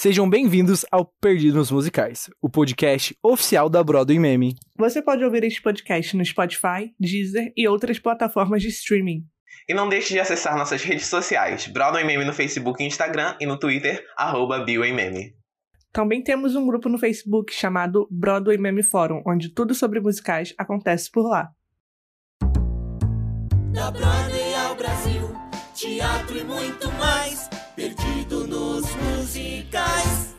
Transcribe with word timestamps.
Sejam 0.00 0.30
bem-vindos 0.30 0.86
ao 0.92 1.04
Perdidos 1.04 1.72
Musicais, 1.72 2.30
o 2.40 2.48
podcast 2.48 3.18
oficial 3.20 3.68
da 3.68 3.82
Broadway 3.82 4.16
Meme. 4.16 4.54
Você 4.76 5.02
pode 5.02 5.24
ouvir 5.24 5.42
este 5.42 5.60
podcast 5.60 6.16
no 6.16 6.24
Spotify, 6.24 6.94
Deezer 7.00 7.52
e 7.56 7.66
outras 7.66 7.98
plataformas 7.98 8.62
de 8.62 8.68
streaming. 8.68 9.24
E 9.68 9.74
não 9.74 9.88
deixe 9.88 10.14
de 10.14 10.20
acessar 10.20 10.56
nossas 10.56 10.84
redes 10.84 11.06
sociais, 11.06 11.66
Broadway 11.66 12.04
Meme 12.04 12.24
no 12.24 12.32
Facebook 12.32 12.80
e 12.80 12.86
Instagram 12.86 13.34
e 13.40 13.46
no 13.46 13.58
Twitter, 13.58 14.06
arroba 14.16 14.64
Meme. 14.64 15.34
Também 15.92 16.22
temos 16.22 16.54
um 16.54 16.64
grupo 16.64 16.88
no 16.88 16.96
Facebook 16.96 17.52
chamado 17.52 18.06
Broadway 18.08 18.56
Meme 18.56 18.84
Forum, 18.84 19.20
onde 19.26 19.48
tudo 19.48 19.74
sobre 19.74 19.98
musicais 19.98 20.54
acontece 20.56 21.10
por 21.10 21.28
lá. 21.28 21.50
Da 23.72 23.90
Broadway 23.90 24.54
ao 24.64 24.76
Brasil, 24.76 25.22
teatro 25.74 26.38
e 26.38 26.44
muito 26.44 26.88
mais, 26.92 27.37
perdido 27.98 28.46
nos 28.46 28.84
musicais. 28.94 30.34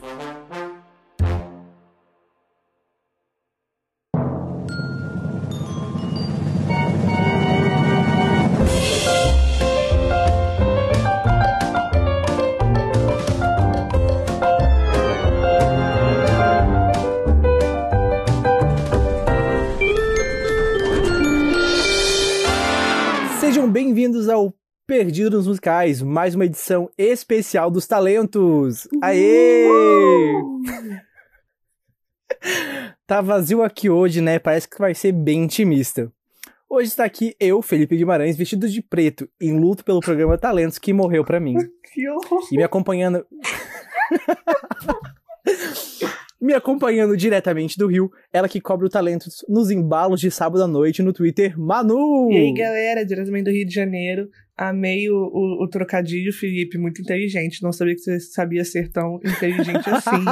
Sejam 23.40 23.70
bem-vindos 23.70 24.28
ao 24.28 24.59
Perdidos 24.90 25.46
Musicais, 25.46 26.02
mais 26.02 26.34
uma 26.34 26.46
edição 26.46 26.90
especial 26.98 27.70
dos 27.70 27.86
talentos. 27.86 28.88
Aê! 29.00 30.34
tá 33.06 33.20
vazio 33.20 33.62
aqui 33.62 33.88
hoje, 33.88 34.20
né? 34.20 34.40
Parece 34.40 34.68
que 34.68 34.80
vai 34.80 34.92
ser 34.92 35.12
bem 35.12 35.44
intimista. 35.44 36.12
Hoje 36.68 36.88
está 36.88 37.04
aqui 37.04 37.36
eu, 37.38 37.62
Felipe 37.62 37.96
Guimarães, 37.96 38.36
vestido 38.36 38.68
de 38.68 38.82
preto, 38.82 39.28
em 39.40 39.56
luto 39.56 39.84
pelo 39.84 40.00
programa 40.00 40.36
Talentos 40.36 40.76
que 40.76 40.92
morreu 40.92 41.24
pra 41.24 41.38
mim. 41.38 41.54
Que 41.94 42.08
horror! 42.08 42.48
E 42.50 42.56
me 42.56 42.64
acompanhando. 42.64 43.24
me 46.40 46.54
acompanhando 46.54 47.16
diretamente 47.16 47.76
do 47.76 47.86
Rio, 47.86 48.10
ela 48.32 48.48
que 48.48 48.60
cobre 48.60 48.86
o 48.86 48.90
Talentos 48.90 49.44
nos 49.48 49.70
embalos 49.70 50.20
de 50.20 50.30
sábado 50.30 50.62
à 50.62 50.66
noite 50.66 51.02
no 51.02 51.12
Twitter, 51.12 51.58
Manu! 51.58 52.30
E 52.32 52.36
aí, 52.36 52.54
galera, 52.54 53.04
diretamente 53.04 53.44
do 53.44 53.50
Rio 53.50 53.66
de 53.66 53.74
Janeiro. 53.74 54.28
Amei 54.56 55.10
o, 55.10 55.16
o, 55.16 55.64
o 55.64 55.68
trocadilho, 55.68 56.32
Felipe, 56.32 56.78
muito 56.78 57.00
inteligente. 57.00 57.62
Não 57.62 57.72
sabia 57.72 57.94
que 57.94 58.00
você 58.00 58.20
sabia 58.20 58.64
ser 58.64 58.90
tão 58.90 59.20
inteligente 59.24 59.88
assim. 59.88 60.24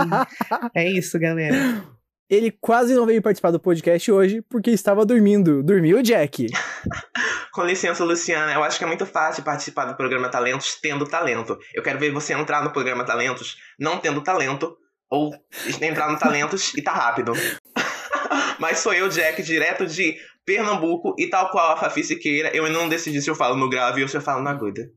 é 0.75 0.91
isso, 0.91 1.19
galera. 1.19 1.85
Ele 2.29 2.51
quase 2.51 2.95
não 2.95 3.07
veio 3.07 3.23
participar 3.23 3.51
do 3.51 3.59
podcast 3.59 4.13
hoje 4.13 4.43
porque 4.43 4.71
estava 4.71 5.07
dormindo. 5.07 5.63
Dormiu, 5.63 6.03
Jack? 6.03 6.47
Com 7.53 7.65
licença, 7.65 8.05
Luciana, 8.05 8.53
eu 8.53 8.63
acho 8.63 8.79
que 8.79 8.85
é 8.85 8.87
muito 8.87 9.07
fácil 9.07 9.43
participar 9.43 9.87
do 9.87 9.97
programa 9.97 10.29
Talentos 10.29 10.79
tendo 10.81 11.07
talento. 11.07 11.59
Eu 11.75 11.83
quero 11.83 11.99
ver 11.99 12.13
você 12.13 12.35
entrar 12.35 12.63
no 12.63 12.71
programa 12.71 13.05
Talentos 13.05 13.57
não 13.81 13.99
tendo 13.99 14.23
talento, 14.23 14.77
ou 15.11 15.35
entrar 15.81 16.11
no 16.11 16.19
Talentos 16.19 16.75
e 16.75 16.83
tá 16.83 16.93
rápido. 16.93 17.33
Mas 18.59 18.81
sou 18.81 18.93
eu, 18.93 19.09
Jack, 19.09 19.43
direto 19.43 19.87
de 19.87 20.17
Pernambuco, 20.45 21.15
e 21.19 21.29
tal 21.29 21.51
qual 21.51 21.73
a 21.73 21.77
Fafi 21.77 22.03
Siqueira, 22.03 22.55
eu 22.57 22.69
não 22.71 22.89
decidi 22.89 23.21
se 23.21 23.31
eu 23.31 23.35
falo 23.35 23.57
no 23.57 23.69
grave 23.69 24.03
ou 24.03 24.09
se 24.09 24.17
eu 24.17 24.21
falo 24.21 24.43
na 24.43 24.51
aguda. 24.51 24.91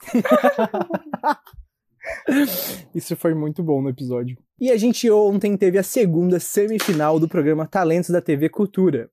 Isso 2.94 3.16
foi 3.16 3.34
muito 3.34 3.62
bom 3.62 3.82
no 3.82 3.88
episódio. 3.88 4.38
E 4.60 4.70
a 4.70 4.76
gente 4.76 5.10
ontem 5.10 5.56
teve 5.56 5.78
a 5.78 5.82
segunda 5.82 6.38
semifinal 6.38 7.18
do 7.18 7.28
programa 7.28 7.66
Talentos 7.66 8.10
da 8.10 8.20
TV 8.20 8.48
Cultura. 8.48 9.10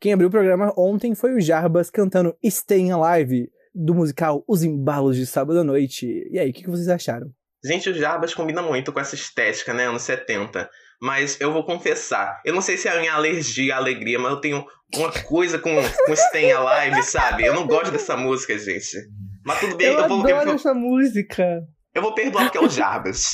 Quem 0.00 0.12
abriu 0.12 0.28
o 0.28 0.32
programa 0.32 0.72
ontem 0.76 1.14
foi 1.14 1.34
o 1.34 1.40
Jarbas 1.40 1.90
cantando 1.90 2.36
Staying 2.44 2.92
Alive, 2.92 3.50
do 3.74 3.94
musical 3.94 4.44
Os 4.46 4.62
Embalos 4.62 5.16
de 5.16 5.26
Sábado 5.26 5.60
à 5.60 5.64
Noite. 5.64 6.28
E 6.30 6.38
aí, 6.38 6.50
o 6.50 6.52
que 6.52 6.68
vocês 6.68 6.88
acharam? 6.88 7.32
Gente, 7.64 7.88
o 7.88 7.94
Jarbas 7.94 8.34
combina 8.34 8.60
muito 8.60 8.92
com 8.92 9.00
essa 9.00 9.14
estética, 9.14 9.72
né, 9.72 9.86
anos 9.86 10.02
70. 10.02 10.68
Mas 11.00 11.40
eu 11.40 11.52
vou 11.52 11.64
confessar, 11.64 12.40
eu 12.44 12.54
não 12.54 12.60
sei 12.60 12.76
se 12.76 12.88
é 12.88 12.92
a 12.92 13.00
minha 13.00 13.14
alergia 13.14 13.74
à 13.74 13.78
alegria, 13.78 14.18
mas 14.18 14.32
eu 14.32 14.40
tenho 14.40 14.64
uma 14.94 15.10
coisa 15.22 15.58
com, 15.58 15.70
com 16.06 16.12
Staying 16.12 16.52
Alive, 16.52 17.02
sabe? 17.02 17.44
Eu 17.44 17.54
não 17.54 17.66
gosto 17.66 17.90
dessa 17.90 18.16
música, 18.16 18.56
gente. 18.58 18.96
Mas 19.44 19.60
tudo 19.60 19.76
bem, 19.76 19.88
Eu, 19.88 19.94
eu, 19.94 20.08
vou, 20.08 20.18
adoro 20.20 20.28
eu, 20.28 20.44
vou, 20.44 20.54
essa 20.54 20.72
música. 20.74 21.62
eu 21.94 22.02
vou 22.02 22.14
perdoar 22.14 22.44
porque 22.44 22.58
é 22.58 22.60
o 22.60 22.68
Jarbas. 22.68 23.32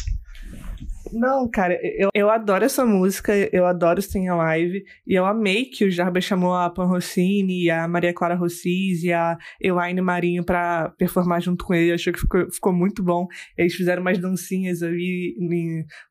Não, 1.13 1.51
cara, 1.51 1.79
eu, 1.83 2.09
eu 2.15 2.31
adoro 2.31 2.65
essa 2.65 2.85
música, 2.85 3.33
eu 3.53 3.67
adoro 3.67 3.99
Staying 3.99 4.29
Alive, 4.29 4.85
e 5.07 5.15
eu 5.15 5.27
amei 5.27 5.65
que 5.65 5.85
o 5.85 5.91
Jarbas 5.91 6.25
chamou 6.25 6.55
a 6.55 6.71
Pan 6.71 6.87
Rossini, 6.87 7.69
a 7.69 7.89
Maria 7.89 8.15
Clara 8.15 8.37
Rossis 8.37 9.03
e 9.03 9.13
a 9.13 9.37
Elaine 9.61 10.01
Marinho 10.01 10.45
pra 10.45 10.91
performar 10.97 11.41
junto 11.41 11.65
com 11.65 11.75
ele, 11.75 11.91
eu 11.91 11.95
achei 11.95 12.13
que 12.13 12.21
ficou, 12.21 12.51
ficou 12.51 12.73
muito 12.73 13.03
bom. 13.03 13.27
Eles 13.59 13.75
fizeram 13.75 14.03
umas 14.03 14.19
dancinhas 14.19 14.83
ali 14.83 15.37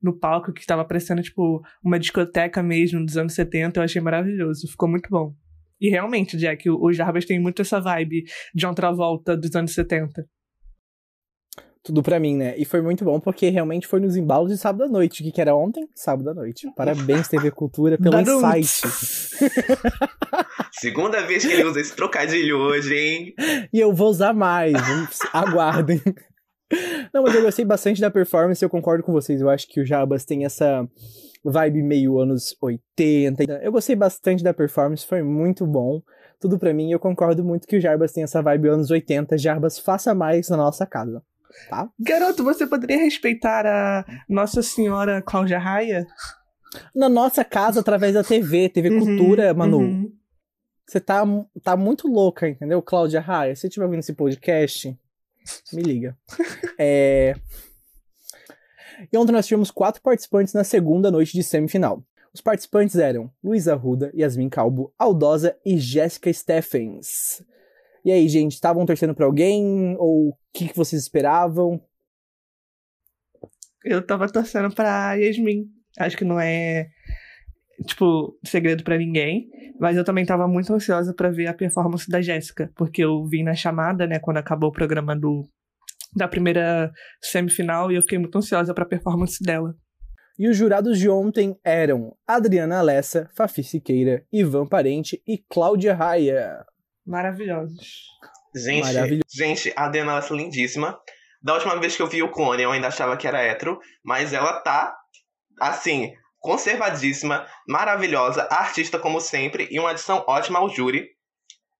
no 0.01 0.17
palco 0.17 0.51
que 0.51 0.61
estava 0.61 0.83
parecendo, 0.83 1.21
tipo, 1.21 1.61
uma 1.83 1.97
discoteca 1.97 2.61
mesmo 2.61 3.05
dos 3.05 3.15
anos 3.15 3.33
70, 3.33 3.79
eu 3.79 3.83
achei 3.83 4.01
maravilhoso, 4.01 4.67
ficou 4.67 4.89
muito 4.89 5.09
bom. 5.09 5.33
E 5.79 5.89
realmente, 5.89 6.35
Jack, 6.35 6.69
o, 6.69 6.91
Jarbas 6.91 7.25
tem 7.25 7.39
muito 7.39 7.61
essa 7.61 7.79
vibe 7.79 8.25
de 8.53 8.65
outra 8.67 8.91
volta 8.91 9.37
dos 9.37 9.55
anos 9.55 9.73
70. 9.73 10.25
Tudo 11.83 12.03
pra 12.03 12.19
mim, 12.19 12.35
né? 12.35 12.55
E 12.57 12.65
foi 12.65 12.81
muito 12.81 13.05
bom 13.05 13.19
porque 13.19 13.49
realmente 13.49 13.87
foi 13.87 13.99
nos 13.99 14.15
embalos 14.17 14.51
de 14.51 14.57
sábado 14.57 14.83
à 14.83 14.87
noite. 14.87 15.21
O 15.21 15.25
que, 15.25 15.31
que 15.31 15.41
era 15.41 15.55
ontem? 15.55 15.87
Sábado 15.95 16.29
à 16.29 16.33
noite. 16.33 16.69
Parabéns, 16.75 17.27
TV 17.27 17.51
Cultura, 17.51 17.97
pelo 17.97 18.19
insight. 18.19 18.81
Segunda 20.73 21.21
vez 21.25 21.45
que 21.45 21.53
ele 21.53 21.63
usa 21.63 21.79
esse 21.79 21.95
trocadilho 21.95 22.57
hoje, 22.57 22.95
hein? 22.95 23.33
E 23.71 23.79
eu 23.79 23.93
vou 23.93 24.09
usar 24.09 24.33
mais. 24.33 24.73
Aguardem. 25.31 26.01
Não, 27.13 27.23
mas 27.23 27.33
eu 27.33 27.41
gostei 27.41 27.65
bastante 27.65 27.99
da 27.99 28.11
performance, 28.11 28.61
eu 28.61 28.69
concordo 28.69 29.03
com 29.03 29.11
vocês. 29.11 29.41
Eu 29.41 29.49
acho 29.49 29.67
que 29.67 29.81
o 29.81 29.85
Jabas 29.85 30.25
tem 30.25 30.45
essa 30.45 30.87
vibe 31.43 31.81
meio 31.81 32.19
anos 32.19 32.55
80. 32.61 33.43
Eu 33.63 33.71
gostei 33.71 33.95
bastante 33.95 34.43
da 34.43 34.53
performance, 34.53 35.05
foi 35.05 35.23
muito 35.23 35.65
bom. 35.65 36.01
Tudo 36.39 36.59
pra 36.59 36.73
mim, 36.73 36.91
eu 36.91 36.99
concordo 36.99 37.43
muito 37.43 37.67
que 37.67 37.77
o 37.77 37.81
Jarbas 37.81 38.11
tem 38.11 38.23
essa 38.23 38.41
vibe 38.41 38.69
anos 38.69 38.91
80. 38.91 39.37
Jarbas, 39.37 39.79
faça 39.79 40.13
mais 40.13 40.49
na 40.49 40.57
nossa 40.57 40.85
casa. 40.85 41.23
Tá? 41.69 41.89
Garoto, 41.99 42.43
você 42.43 42.65
poderia 42.67 42.97
respeitar 42.97 43.65
a 43.65 44.05
Nossa 44.27 44.61
Senhora 44.61 45.21
Cláudia 45.21 45.57
Raia? 45.59 46.05
Na 46.95 47.09
nossa 47.09 47.43
casa, 47.43 47.79
através 47.79 48.13
da 48.13 48.23
TV, 48.23 48.69
TV 48.69 48.89
Uhum, 48.89 48.99
Cultura, 48.99 49.53
Manu. 49.53 49.79
uhum. 49.79 50.13
Você 50.87 50.99
tá, 50.99 51.23
tá 51.63 51.77
muito 51.77 52.07
louca, 52.07 52.47
entendeu? 52.49 52.81
Cláudia 52.81 53.19
Raia, 53.19 53.55
se 53.55 53.61
você 53.61 53.67
estiver 53.67 53.85
ouvindo 53.85 53.99
esse 53.99 54.13
podcast, 54.13 54.97
me 55.73 55.81
liga. 55.81 56.17
É... 56.79 57.35
E 59.11 59.17
ontem 59.17 59.31
nós 59.31 59.47
tivemos 59.47 59.71
quatro 59.71 60.01
participantes 60.01 60.53
na 60.53 60.63
segunda 60.63 61.09
noite 61.09 61.33
de 61.33 61.41
semifinal. 61.43 62.03
Os 62.33 62.41
participantes 62.41 62.95
eram 62.97 63.31
Luísa 63.43 63.73
Arruda, 63.73 64.11
Yasmin 64.13 64.49
Calbo, 64.49 64.93
Aldosa 64.99 65.55
e 65.65 65.77
Jéssica 65.77 66.31
Steffens. 66.31 67.41
E 68.09 68.11
aí, 68.11 68.27
gente, 68.27 68.53
estavam 68.53 68.87
torcendo 68.87 69.13
pra 69.13 69.27
alguém? 69.27 69.95
Ou 69.99 70.29
o 70.29 70.37
que, 70.51 70.67
que 70.67 70.75
vocês 70.75 70.99
esperavam? 70.99 71.79
Eu 73.85 74.03
tava 74.03 74.27
torcendo 74.27 74.73
pra 74.73 75.13
Yasmin. 75.13 75.67
Acho 75.99 76.17
que 76.17 76.25
não 76.25 76.39
é, 76.39 76.87
tipo, 77.85 78.35
segredo 78.43 78.83
pra 78.83 78.97
ninguém. 78.97 79.47
Mas 79.79 79.95
eu 79.95 80.03
também 80.03 80.25
tava 80.25 80.47
muito 80.47 80.73
ansiosa 80.73 81.13
pra 81.13 81.29
ver 81.29 81.45
a 81.45 81.53
performance 81.53 82.09
da 82.09 82.19
Jéssica. 82.19 82.71
Porque 82.75 83.03
eu 83.03 83.23
vi 83.27 83.43
na 83.43 83.53
chamada, 83.53 84.07
né, 84.07 84.17
quando 84.17 84.37
acabou 84.37 84.69
o 84.71 84.73
programa 84.73 85.15
do, 85.15 85.47
da 86.15 86.27
primeira 86.27 86.91
semifinal. 87.21 87.91
E 87.91 87.95
eu 87.95 88.01
fiquei 88.01 88.17
muito 88.17 88.39
ansiosa 88.39 88.73
pra 88.73 88.87
performance 88.87 89.37
dela. 89.39 89.75
E 90.39 90.49
os 90.49 90.57
jurados 90.57 90.97
de 90.97 91.07
ontem 91.07 91.55
eram 91.63 92.17
Adriana 92.27 92.79
Alessa, 92.79 93.29
Fafi 93.35 93.63
Siqueira, 93.63 94.25
Ivan 94.33 94.65
Parente 94.65 95.21
e 95.27 95.37
Cláudia 95.47 95.93
Raia. 95.93 96.65
Maravilhosos. 97.05 98.03
Gente, 98.55 98.85
Maravilhoso. 98.85 99.23
gente, 99.31 99.73
a 99.75 99.85
Adriana 99.85 100.13
ela 100.13 100.25
é 100.25 100.33
lindíssima. 100.33 100.99
Da 101.41 101.53
última 101.53 101.79
vez 101.79 101.95
que 101.95 102.01
eu 102.01 102.07
vi 102.07 102.21
o 102.21 102.31
clone, 102.31 102.63
eu 102.63 102.71
ainda 102.71 102.87
achava 102.87 103.15
que 103.15 103.27
era 103.27 103.41
hétero, 103.41 103.79
mas 104.03 104.33
ela 104.33 104.59
tá, 104.61 104.95
assim, 105.59 106.11
conservadíssima, 106.39 107.45
maravilhosa, 107.67 108.47
artista 108.49 108.99
como 108.99 109.21
sempre, 109.21 109.67
e 109.71 109.79
uma 109.79 109.91
adição 109.91 110.23
ótima 110.27 110.59
ao 110.59 110.69
júri. 110.69 111.07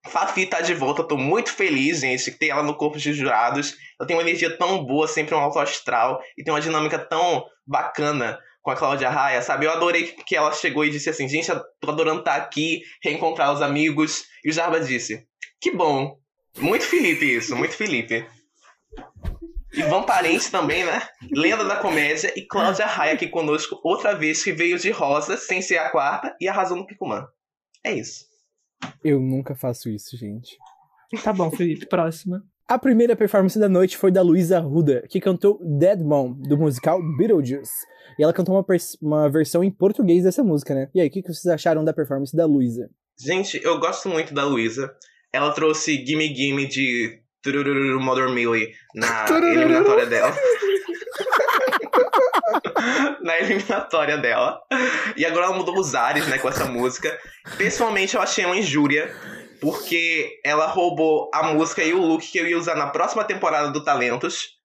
Fafi 0.07 0.45
tá 0.45 0.61
de 0.61 0.73
volta, 0.73 1.01
eu 1.01 1.07
tô 1.07 1.17
muito 1.17 1.51
feliz, 1.51 1.99
gente, 1.99 2.31
que 2.31 2.39
tem 2.39 2.49
ela 2.51 2.63
no 2.63 2.75
corpo 2.75 2.97
de 2.97 3.11
jurados. 3.11 3.75
Ela 3.99 4.07
tem 4.07 4.15
uma 4.15 4.23
energia 4.23 4.57
tão 4.57 4.85
boa, 4.85 5.07
sempre 5.07 5.35
um 5.35 5.39
alto 5.39 5.59
astral, 5.59 6.21
e 6.37 6.43
tem 6.43 6.53
uma 6.53 6.61
dinâmica 6.61 6.97
tão 6.97 7.43
bacana 7.67 8.39
com 8.61 8.71
a 8.71 8.75
Cláudia 8.75 9.09
Raia, 9.09 9.41
sabe? 9.41 9.65
Eu 9.65 9.71
adorei 9.71 10.07
que 10.07 10.35
ela 10.35 10.51
chegou 10.51 10.85
e 10.85 10.89
disse 10.89 11.09
assim, 11.09 11.27
gente, 11.27 11.47
tô 11.79 11.89
adorando 11.89 12.19
estar 12.19 12.35
aqui, 12.35 12.81
reencontrar 13.01 13.53
os 13.53 13.61
amigos. 13.61 14.23
E 14.43 14.49
o 14.49 14.53
Jarba 14.53 14.79
disse, 14.79 15.25
que 15.59 15.71
bom. 15.71 16.17
Muito 16.57 16.85
Felipe 16.85 17.25
isso, 17.25 17.55
muito 17.55 17.75
Felipe. 17.75 18.25
Ivan 19.73 20.03
Parente 20.03 20.49
também, 20.49 20.83
né? 20.83 21.07
Lenda 21.31 21.63
da 21.63 21.77
comédia. 21.77 22.33
E 22.35 22.45
Cláudia 22.45 22.85
Raia 22.85 23.13
aqui 23.13 23.27
conosco 23.27 23.79
outra 23.83 24.15
vez, 24.15 24.43
que 24.43 24.51
veio 24.51 24.77
de 24.79 24.89
rosa, 24.89 25.37
sem 25.37 25.61
ser 25.61 25.77
a 25.77 25.89
quarta, 25.89 26.35
e 26.41 26.47
arrasou 26.47 26.75
no 26.75 26.87
Picumã. 26.87 27.27
É 27.83 27.93
isso. 27.93 28.25
Eu 29.03 29.19
nunca 29.19 29.55
faço 29.55 29.89
isso, 29.89 30.17
gente. 30.17 30.57
Tá 31.23 31.31
bom, 31.31 31.51
Felipe, 31.51 31.85
próxima. 31.85 32.43
A 32.69 32.77
primeira 32.77 33.15
performance 33.15 33.57
da 33.57 33.67
noite 33.67 33.97
foi 33.97 34.11
da 34.11 34.21
Luísa 34.21 34.59
Ruda, 34.59 35.03
que 35.09 35.19
cantou 35.19 35.59
Dead 35.59 36.01
Mom, 36.01 36.33
do 36.33 36.55
musical 36.55 37.01
Beetlejuice. 37.17 37.73
E 38.19 38.21
ela 38.21 38.31
cantou 38.31 38.53
uma, 38.53 38.63
uma 39.01 39.27
versão 39.27 39.63
em 39.63 39.71
português 39.71 40.23
dessa 40.23 40.43
música, 40.43 40.75
né? 40.75 40.87
E 40.93 41.01
aí, 41.01 41.07
o 41.07 41.09
que, 41.09 41.23
que 41.23 41.33
vocês 41.33 41.51
acharam 41.51 41.83
da 41.83 41.91
performance 41.91 42.37
da 42.37 42.45
Luísa? 42.45 42.87
Gente, 43.19 43.59
eu 43.63 43.79
gosto 43.79 44.07
muito 44.07 44.35
da 44.35 44.45
Luísa. 44.45 44.93
Ela 45.33 45.51
trouxe 45.51 46.05
Gimme 46.05 46.27
Gimme 46.27 46.67
de 46.67 47.19
Turururu 47.41 47.99
Mother 47.99 48.29
Millie 48.29 48.71
na 48.93 49.25
eliminatória 49.27 50.05
dela. 50.05 50.31
na 53.23 53.39
eliminatória 53.39 54.19
dela. 54.19 54.61
E 55.17 55.25
agora 55.25 55.47
ela 55.47 55.57
mudou 55.57 55.79
os 55.79 55.95
ares, 55.95 56.27
né, 56.27 56.37
com 56.37 56.49
essa 56.49 56.65
música. 56.65 57.17
Pessoalmente, 57.57 58.15
eu 58.15 58.21
achei 58.21 58.45
uma 58.45 58.57
injúria, 58.57 59.11
porque 59.59 60.39
ela 60.43 60.67
roubou 60.67 61.29
a 61.33 61.43
música 61.43 61.83
e 61.83 61.93
o 61.93 62.01
look 62.01 62.21
que 62.21 62.37
eu 62.37 62.47
ia 62.47 62.57
usar 62.57 62.75
na 62.75 62.87
próxima 62.87 63.23
temporada 63.23 63.71
do 63.71 63.83
Talentos. 63.83 64.57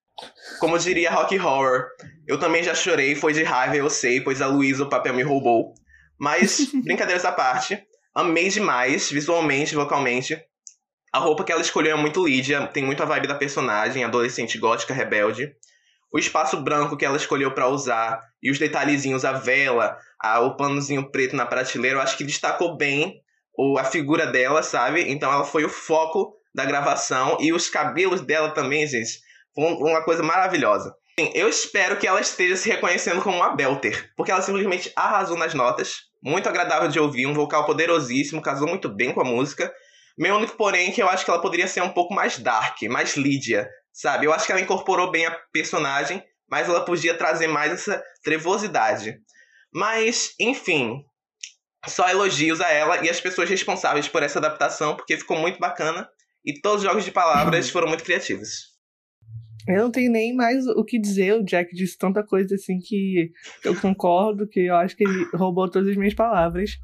Como 0.59 0.79
diria 0.79 1.11
Rock 1.11 1.37
Horror, 1.37 1.87
eu 2.25 2.39
também 2.39 2.63
já 2.63 2.73
chorei, 2.73 3.15
foi 3.15 3.33
de 3.33 3.43
raiva, 3.43 3.75
eu 3.75 3.89
sei, 3.89 4.21
pois 4.21 4.41
a 4.41 4.47
Luísa 4.47 4.83
o 4.83 4.89
papel 4.89 5.13
me 5.13 5.23
roubou. 5.23 5.73
Mas, 6.17 6.69
brincadeiras 6.83 7.25
à 7.25 7.31
parte, 7.31 7.83
amei 8.13 8.49
demais, 8.49 9.11
visualmente, 9.11 9.75
vocalmente. 9.75 10.41
A 11.11 11.19
roupa 11.19 11.43
que 11.43 11.51
ela 11.51 11.61
escolheu 11.61 11.97
é 11.97 11.99
muito 11.99 12.25
Lídia, 12.25 12.67
tem 12.67 12.83
muito 12.83 13.03
a 13.03 13.05
vibe 13.05 13.27
da 13.27 13.35
personagem, 13.35 14.03
adolescente 14.03 14.57
gótica 14.57 14.93
rebelde. 14.93 15.53
O 16.13 16.17
espaço 16.17 16.61
branco 16.61 16.95
que 16.95 17.03
ela 17.03 17.17
escolheu 17.17 17.53
para 17.53 17.67
usar 17.67 18.21
e 18.41 18.49
os 18.49 18.57
detalhezinhos, 18.57 19.25
a 19.25 19.33
vela, 19.33 19.97
a, 20.21 20.39
o 20.39 20.55
panozinho 20.55 21.11
preto 21.11 21.35
na 21.35 21.45
prateleira, 21.45 21.97
eu 21.97 22.01
acho 22.01 22.17
que 22.17 22.23
destacou 22.23 22.77
bem 22.77 23.21
o, 23.57 23.77
a 23.77 23.83
figura 23.83 24.27
dela, 24.27 24.61
sabe? 24.63 25.09
Então 25.11 25.31
ela 25.31 25.43
foi 25.43 25.65
o 25.65 25.69
foco 25.69 26.33
da 26.53 26.65
gravação 26.65 27.37
e 27.39 27.51
os 27.51 27.69
cabelos 27.69 28.21
dela 28.21 28.51
também, 28.51 28.87
gente, 28.87 29.19
foi 29.53 29.65
uma 29.65 30.03
coisa 30.03 30.23
maravilhosa. 30.23 30.95
Eu 31.33 31.47
espero 31.47 31.97
que 31.97 32.05
ela 32.05 32.19
esteja 32.19 32.57
se 32.57 32.69
reconhecendo 32.69 33.21
como 33.21 33.37
uma 33.37 33.55
belter, 33.55 34.11
porque 34.17 34.31
ela 34.31 34.41
simplesmente 34.41 34.91
arrasou 34.95 35.37
nas 35.37 35.53
notas, 35.53 36.01
muito 36.21 36.49
agradável 36.49 36.89
de 36.89 36.99
ouvir, 36.99 37.25
um 37.25 37.33
vocal 37.33 37.65
poderosíssimo, 37.65 38.41
casou 38.41 38.67
muito 38.67 38.89
bem 38.89 39.13
com 39.13 39.21
a 39.21 39.25
música. 39.25 39.73
Meu 40.17 40.35
único 40.35 40.57
porém 40.57 40.89
é 40.89 40.91
que 40.91 41.01
eu 41.01 41.07
acho 41.07 41.23
que 41.23 41.31
ela 41.31 41.41
poderia 41.41 41.67
ser 41.67 41.81
um 41.81 41.93
pouco 41.93 42.13
mais 42.13 42.37
dark, 42.37 42.81
mais 42.83 43.15
Lídia, 43.15 43.69
sabe? 43.93 44.25
Eu 44.25 44.33
acho 44.33 44.45
que 44.45 44.51
ela 44.51 44.61
incorporou 44.61 45.09
bem 45.09 45.25
a 45.25 45.37
personagem, 45.53 46.21
mas 46.49 46.67
ela 46.67 46.83
podia 46.83 47.17
trazer 47.17 47.47
mais 47.47 47.71
essa 47.71 48.03
trevosidade. 48.23 49.17
Mas, 49.73 50.33
enfim, 50.39 51.03
só 51.87 52.09
elogios 52.09 52.61
a 52.61 52.69
ela 52.71 53.05
e 53.05 53.09
as 53.09 53.19
pessoas 53.19 53.49
responsáveis 53.49 54.07
por 54.07 54.23
essa 54.23 54.39
adaptação, 54.39 54.95
porque 54.95 55.17
ficou 55.17 55.37
muito 55.37 55.59
bacana 55.59 56.07
e 56.45 56.59
todos 56.59 56.83
os 56.83 56.83
jogos 56.83 57.03
de 57.03 57.11
palavras 57.11 57.69
foram 57.71 57.87
muito 57.87 58.03
criativos. 58.03 58.75
Eu 59.67 59.83
não 59.83 59.91
tenho 59.91 60.11
nem 60.11 60.35
mais 60.35 60.67
o 60.67 60.83
que 60.83 60.99
dizer. 60.99 61.33
O 61.33 61.43
Jack 61.43 61.73
disse 61.75 61.97
tanta 61.97 62.23
coisa 62.23 62.53
assim 62.53 62.77
que 62.79 63.31
eu 63.63 63.75
concordo, 63.79 64.47
que 64.47 64.59
eu 64.59 64.75
acho 64.75 64.95
que 64.95 65.03
ele 65.03 65.25
roubou 65.33 65.69
todas 65.69 65.89
as 65.89 65.97
minhas 65.97 66.13
palavras. 66.13 66.77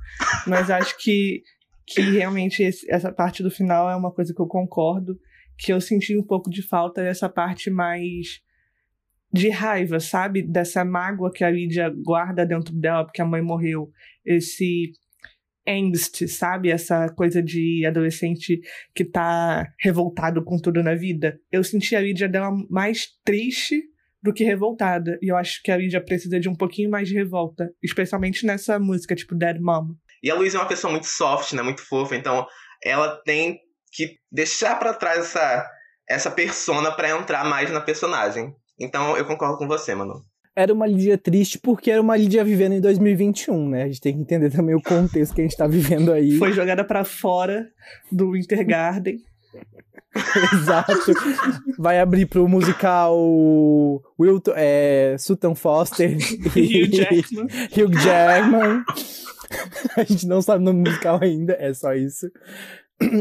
Mas 0.48 0.72
acho 0.72 0.98
que, 0.98 1.44
que 1.86 2.02
realmente 2.02 2.64
esse, 2.64 2.90
essa 2.92 3.12
parte 3.12 3.44
do 3.44 3.52
final 3.52 3.88
é 3.88 3.96
uma 3.96 4.12
coisa 4.12 4.34
que 4.34 4.42
eu 4.42 4.48
concordo. 4.48 5.16
Que 5.60 5.72
eu 5.72 5.80
senti 5.80 6.18
um 6.18 6.24
pouco 6.24 6.50
de 6.50 6.64
falta 6.64 7.04
dessa 7.04 7.30
parte 7.30 7.70
mais 7.70 8.42
de 9.32 9.50
raiva, 9.50 10.00
sabe? 10.00 10.42
Dessa 10.42 10.84
mágoa 10.84 11.32
que 11.32 11.44
a 11.44 11.50
Lídia 11.50 11.90
guarda 11.90 12.46
dentro 12.46 12.74
dela 12.74 13.06
porque 13.06 13.22
a 13.22 13.26
mãe 13.26 13.42
morreu. 13.42 13.90
Esse 14.26 14.92
angst, 15.68 16.28
sabe? 16.28 16.70
Essa 16.70 17.10
coisa 17.10 17.42
de 17.42 17.86
adolescente 17.86 18.60
que 18.94 19.06
tá 19.06 19.68
revoltado 19.80 20.44
com 20.44 20.58
tudo 20.58 20.84
na 20.84 20.96
vida. 20.96 21.40
Eu 21.52 21.64
senti 21.64 21.96
a 21.96 22.02
Lídia 22.02 22.28
dela 22.28 22.52
mais 22.70 23.08
triste 23.24 23.82
do 24.22 24.34
que 24.34 24.44
revoltada. 24.44 25.18
E 25.22 25.32
eu 25.32 25.38
acho 25.38 25.62
que 25.64 25.72
a 25.72 25.78
Lídia 25.78 26.04
precisa 26.04 26.40
de 26.40 26.50
um 26.50 26.56
pouquinho 26.56 26.90
mais 26.90 27.08
de 27.08 27.16
revolta. 27.16 27.70
Especialmente 27.82 28.46
nessa 28.46 28.78
música, 28.80 29.16
tipo 29.16 29.36
Dead 29.36 29.60
Mom. 29.60 29.96
E 30.22 30.30
a 30.30 30.36
Luísa 30.36 30.58
é 30.58 30.62
uma 30.62 30.68
pessoa 30.68 30.92
muito 30.92 31.08
soft, 31.08 31.54
né? 31.54 31.62
Muito 31.62 31.82
fofa. 31.82 32.16
Então 32.16 32.46
ela 32.84 33.16
tem 33.24 33.60
que 33.92 34.18
deixar 34.32 34.78
para 34.78 34.94
trás 34.94 35.20
essa, 35.20 35.70
essa 36.08 36.32
persona 36.32 36.92
para 36.92 37.10
entrar 37.10 37.44
mais 37.46 37.72
na 37.72 37.82
personagem. 37.82 38.54
Então 38.82 39.16
eu 39.16 39.26
concordo 39.26 39.58
com 39.58 39.68
você, 39.68 39.96
mano 39.96 40.22
era 40.56 40.74
uma 40.74 40.86
Lídia 40.86 41.18
triste 41.18 41.58
porque 41.58 41.90
era 41.90 42.02
uma 42.02 42.18
Lídia 42.18 42.44
vivendo 42.44 42.74
em 42.74 42.82
2021, 42.82 43.70
né? 43.70 43.84
A 43.84 43.88
gente 43.88 44.02
tem 44.02 44.14
que 44.14 44.22
entender 44.22 44.50
também 44.50 44.76
o 44.76 44.82
contexto 44.82 45.34
que 45.34 45.42
a 45.42 45.44
gente 45.44 45.56
tá 45.56 45.68
vivendo 45.68 46.12
aí. 46.12 46.34
Foi 46.38 46.52
jogada 46.52 46.84
para 46.84 47.04
fora 47.04 47.70
do 48.12 48.36
Intergarden. 48.36 49.20
Exato. 50.54 51.14
Vai 51.78 52.00
abrir 52.00 52.26
pro 52.26 52.48
musical 52.48 53.18
Wilton, 54.20 54.54
é, 54.56 55.16
Sutton 55.18 55.56
Foster 55.56 56.18
e 56.56 56.84
Hugh 56.84 56.92
Jackman. 56.92 57.46
Hugh 57.46 57.94
Jackman. 57.98 58.84
A 59.96 60.04
gente 60.04 60.28
não 60.28 60.42
sabe 60.42 60.62
o 60.62 60.66
nome 60.66 60.90
musical 60.90 61.20
ainda, 61.22 61.56
é 61.60 61.74
só 61.74 61.94
isso. 61.94 62.30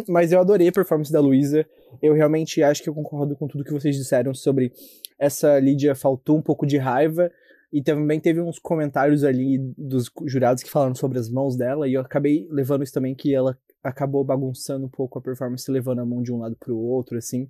Mas 0.08 0.30
eu 0.32 0.40
adorei 0.40 0.68
a 0.68 0.72
performance 0.72 1.12
da 1.12 1.20
Luísa. 1.20 1.66
Eu 2.02 2.12
realmente 2.12 2.62
acho 2.62 2.82
que 2.82 2.88
eu 2.88 2.94
concordo 2.94 3.36
com 3.36 3.48
tudo 3.48 3.64
que 3.64 3.72
vocês 3.72 3.96
disseram 3.96 4.34
sobre 4.34 4.72
essa 5.20 5.60
Lídia 5.60 5.94
faltou 5.94 6.38
um 6.38 6.42
pouco 6.42 6.66
de 6.66 6.78
raiva. 6.78 7.30
E 7.72 7.80
também 7.80 8.18
teve 8.18 8.40
uns 8.40 8.58
comentários 8.58 9.22
ali 9.22 9.58
dos 9.78 10.10
jurados 10.26 10.60
que 10.60 10.70
falaram 10.70 10.94
sobre 10.94 11.20
as 11.20 11.30
mãos 11.30 11.56
dela. 11.56 11.86
E 11.86 11.94
eu 11.94 12.00
acabei 12.00 12.48
levando 12.50 12.82
isso 12.82 12.92
também, 12.92 13.14
que 13.14 13.32
ela 13.32 13.56
acabou 13.84 14.24
bagunçando 14.24 14.86
um 14.86 14.88
pouco 14.88 15.18
a 15.18 15.22
performance, 15.22 15.70
levando 15.70 16.00
a 16.00 16.06
mão 16.06 16.20
de 16.20 16.32
um 16.32 16.38
lado 16.38 16.56
pro 16.58 16.76
outro, 16.76 17.16
assim. 17.16 17.48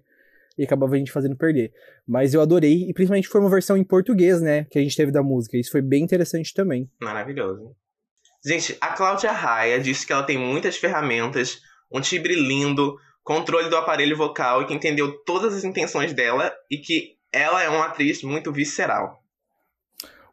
E 0.59 0.65
acabava 0.65 0.95
a 0.95 0.99
gente 0.99 1.11
fazendo 1.11 1.37
perder. 1.37 1.73
Mas 2.07 2.35
eu 2.35 2.43
adorei, 2.43 2.87
e 2.87 2.93
principalmente 2.93 3.29
foi 3.29 3.41
uma 3.41 3.49
versão 3.49 3.79
em 3.79 3.85
português, 3.85 4.43
né? 4.43 4.65
Que 4.65 4.79
a 4.79 4.83
gente 4.83 4.95
teve 4.95 5.11
da 5.11 5.23
música. 5.23 5.57
Isso 5.57 5.71
foi 5.71 5.81
bem 5.81 6.05
interessante 6.05 6.53
também. 6.53 6.91
Maravilhoso. 7.01 7.75
Gente, 8.45 8.77
a 8.79 8.89
Cláudia 8.89 9.33
Raia 9.33 9.81
disse 9.81 10.07
que 10.07 10.13
ela 10.13 10.23
tem 10.23 10.37
muitas 10.37 10.77
ferramentas, 10.77 11.61
um 11.91 12.01
timbre 12.01 12.35
lindo, 12.35 12.95
controle 13.23 13.71
do 13.71 13.77
aparelho 13.77 14.17
vocal 14.17 14.63
e 14.63 14.67
que 14.67 14.75
entendeu 14.75 15.13
todas 15.25 15.55
as 15.55 15.65
intenções 15.65 16.13
dela 16.13 16.53
e 16.71 16.77
que 16.77 17.20
ela 17.32 17.62
é 17.62 17.69
uma 17.69 17.87
atriz 17.87 18.23
muito 18.23 18.53
visceral. 18.53 19.23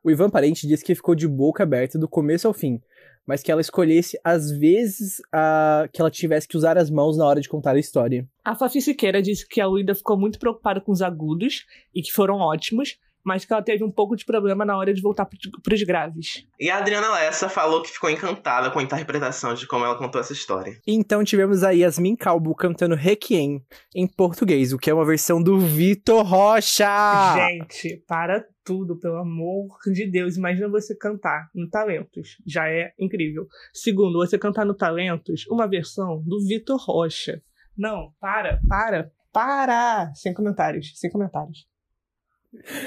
O 0.03 0.11
Ivan 0.11 0.29
Parente 0.29 0.67
disse 0.67 0.85
que 0.85 0.95
ficou 0.95 1.15
de 1.15 1.27
boca 1.27 1.63
aberta 1.63 1.99
do 1.99 2.07
começo 2.07 2.47
ao 2.47 2.53
fim, 2.53 2.81
mas 3.25 3.43
que 3.43 3.51
ela 3.51 3.59
escolhesse, 3.59 4.17
às 4.23 4.49
vezes, 4.51 5.21
a... 5.33 5.87
que 5.91 5.99
ela 5.99 6.09
tivesse 6.09 6.47
que 6.47 6.55
usar 6.55 6.77
as 6.77 6.89
mãos 6.89 7.17
na 7.17 7.25
hora 7.25 7.41
de 7.41 7.49
contar 7.49 7.75
a 7.75 7.79
história. 7.79 8.25
A 8.43 8.55
Fafi 8.55 8.81
Siqueira 8.81 9.21
disse 9.21 9.45
que 9.47 9.59
a 9.59 9.67
Luída 9.67 9.93
ficou 9.93 10.17
muito 10.17 10.39
preocupada 10.39 10.79
com 10.79 10.91
os 10.91 11.01
agudos 11.01 11.65
e 11.93 12.01
que 12.01 12.11
foram 12.11 12.37
ótimos, 12.37 12.97
mas 13.27 13.43
que 13.43 13.51
ela 13.51 13.61
teve 13.61 13.83
um 13.83 13.91
pouco 13.91 14.15
de 14.15 14.23
problema 14.23 14.63
na 14.63 14.77
hora 14.77 14.93
de 14.93 15.01
voltar 15.01 15.25
para 15.25 15.73
os 15.73 15.83
graves. 15.83 16.47
E 16.57 16.69
a 16.69 16.77
Adriana 16.77 17.11
Lessa 17.11 17.49
falou 17.49 17.81
que 17.81 17.89
ficou 17.89 18.09
encantada 18.09 18.71
com 18.71 18.79
a 18.79 18.83
interpretação 18.83 19.53
de 19.53 19.67
como 19.67 19.83
ela 19.83 19.97
contou 19.97 20.21
essa 20.21 20.31
história. 20.31 20.79
Então 20.87 21.25
tivemos 21.25 21.61
a 21.61 21.71
Yasmin 21.71 22.15
Calbo 22.15 22.55
cantando 22.55 22.95
Requiem 22.95 23.61
em 23.93 24.07
português, 24.07 24.71
o 24.71 24.77
que 24.77 24.89
é 24.89 24.93
uma 24.93 25.03
versão 25.03 25.43
do 25.43 25.59
Vitor 25.59 26.25
Rocha! 26.25 26.87
Gente, 27.35 28.01
para 28.07 28.45
tudo, 28.63 28.97
pelo 28.97 29.17
amor 29.17 29.77
de 29.91 30.09
Deus. 30.09 30.37
Imagina 30.37 30.69
você 30.69 30.95
cantar 30.95 31.49
no 31.53 31.69
Talentos. 31.69 32.37
Já 32.45 32.69
é 32.69 32.93
incrível. 32.97 33.45
Segundo, 33.73 34.19
você 34.19 34.37
cantar 34.37 34.65
no 34.65 34.73
Talentos 34.73 35.45
uma 35.49 35.67
versão 35.67 36.23
do 36.25 36.39
Vitor 36.47 36.79
Rocha. 36.79 37.41
Não, 37.77 38.13
para, 38.21 38.61
para, 38.69 39.11
para! 39.33 40.13
Sem 40.15 40.33
comentários, 40.33 40.93
sem 40.95 41.11
comentários. 41.11 41.67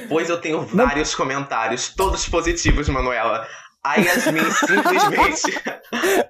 Pois 0.08 0.28
eu 0.28 0.40
tenho 0.40 0.62
vários 0.66 1.10
Não. 1.10 1.16
comentários, 1.16 1.92
todos 1.94 2.28
positivos, 2.28 2.88
Manuela. 2.88 3.46
A 3.82 3.96
Yasmin 3.96 4.40
simplesmente. 4.52 5.58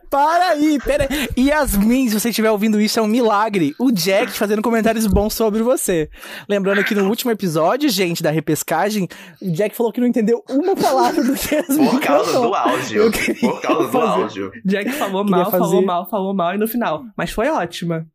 Para 0.08 0.50
aí, 0.50 0.78
pera 0.78 1.08
aí. 1.10 1.46
Yasmin, 1.46 2.08
se 2.08 2.18
você 2.20 2.28
estiver 2.28 2.50
ouvindo 2.50 2.80
isso, 2.80 3.00
é 3.00 3.02
um 3.02 3.08
milagre. 3.08 3.74
O 3.76 3.90
Jack 3.90 4.30
fazendo 4.32 4.62
comentários 4.62 5.04
bons 5.08 5.34
sobre 5.34 5.60
você. 5.60 6.08
Lembrando 6.48 6.84
que 6.84 6.94
no 6.94 7.08
último 7.08 7.32
episódio, 7.32 7.88
gente, 7.88 8.22
da 8.22 8.30
repescagem, 8.30 9.08
o 9.42 9.50
Jack 9.50 9.74
falou 9.74 9.92
que 9.92 10.00
não 10.00 10.06
entendeu 10.06 10.44
uma 10.48 10.76
palavra 10.76 11.24
do 11.24 11.34
que 11.34 11.56
Yasmin 11.56 11.88
Por 11.90 12.00
causa 12.00 12.32
cantou. 12.32 12.48
do 12.50 12.54
áudio. 12.54 13.10
Por 13.40 13.60
causa 13.60 13.82
do 13.86 13.90
fazer. 13.90 14.06
áudio. 14.22 14.52
Jack 14.64 14.92
falou 14.92 15.24
mal, 15.24 15.44
fazer... 15.50 15.58
falou 15.58 15.84
mal, 15.84 16.08
falou 16.08 16.34
mal 16.34 16.54
e 16.54 16.58
no 16.58 16.68
final. 16.68 17.02
Mas 17.16 17.32
foi 17.32 17.48
ótima. 17.48 18.06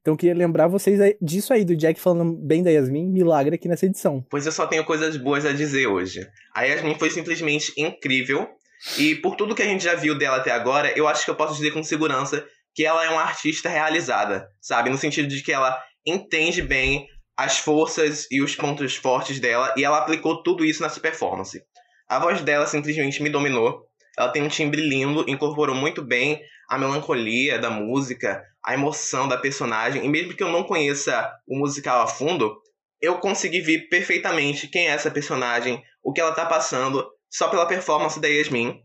Então 0.00 0.16
queria 0.16 0.34
lembrar 0.34 0.68
vocês 0.68 0.98
disso 1.20 1.52
aí, 1.52 1.64
do 1.64 1.76
Jack 1.76 2.00
falando 2.00 2.36
bem 2.36 2.62
da 2.62 2.70
Yasmin, 2.70 3.06
milagre 3.06 3.54
aqui 3.54 3.68
nessa 3.68 3.86
edição. 3.86 4.24
Pois 4.30 4.46
eu 4.46 4.52
só 4.52 4.66
tenho 4.66 4.84
coisas 4.84 5.16
boas 5.16 5.44
a 5.46 5.52
dizer 5.52 5.86
hoje. 5.86 6.26
A 6.54 6.62
Yasmin 6.62 6.98
foi 6.98 7.10
simplesmente 7.10 7.72
incrível. 7.76 8.48
E 8.98 9.14
por 9.16 9.36
tudo 9.36 9.54
que 9.54 9.62
a 9.62 9.66
gente 9.66 9.84
já 9.84 9.94
viu 9.94 10.16
dela 10.16 10.38
até 10.38 10.50
agora, 10.50 10.92
eu 10.96 11.06
acho 11.06 11.24
que 11.24 11.30
eu 11.30 11.36
posso 11.36 11.54
dizer 11.54 11.72
com 11.72 11.82
segurança 11.82 12.44
que 12.74 12.84
ela 12.84 13.04
é 13.04 13.10
uma 13.10 13.22
artista 13.22 13.68
realizada, 13.68 14.48
sabe? 14.60 14.90
No 14.90 14.96
sentido 14.96 15.28
de 15.28 15.42
que 15.42 15.52
ela 15.52 15.78
entende 16.06 16.62
bem 16.62 17.06
as 17.36 17.58
forças 17.58 18.26
e 18.30 18.42
os 18.42 18.54
pontos 18.54 18.96
fortes 18.96 19.40
dela, 19.40 19.72
e 19.76 19.84
ela 19.84 19.98
aplicou 19.98 20.42
tudo 20.42 20.64
isso 20.64 20.82
nessa 20.82 21.00
performance. 21.00 21.62
A 22.08 22.18
voz 22.18 22.42
dela 22.42 22.66
simplesmente 22.66 23.22
me 23.22 23.30
dominou. 23.30 23.82
Ela 24.18 24.30
tem 24.30 24.42
um 24.42 24.48
timbre 24.48 24.82
lindo, 24.82 25.24
incorporou 25.28 25.74
muito 25.74 26.02
bem 26.02 26.40
a 26.68 26.78
melancolia 26.78 27.58
da 27.58 27.70
música, 27.70 28.42
a 28.64 28.74
emoção 28.74 29.26
da 29.26 29.38
personagem, 29.38 30.04
e 30.04 30.08
mesmo 30.08 30.34
que 30.34 30.42
eu 30.42 30.50
não 30.50 30.64
conheça 30.64 31.32
o 31.46 31.58
musical 31.58 32.02
a 32.02 32.06
fundo, 32.06 32.60
eu 33.00 33.18
consegui 33.18 33.60
ver 33.60 33.88
perfeitamente 33.88 34.68
quem 34.68 34.88
é 34.88 34.90
essa 34.90 35.10
personagem, 35.10 35.82
o 36.02 36.12
que 36.12 36.20
ela 36.20 36.32
tá 36.32 36.44
passando, 36.44 37.06
só 37.30 37.48
pela 37.48 37.66
performance 37.66 38.20
da 38.20 38.28
Yasmin. 38.28 38.82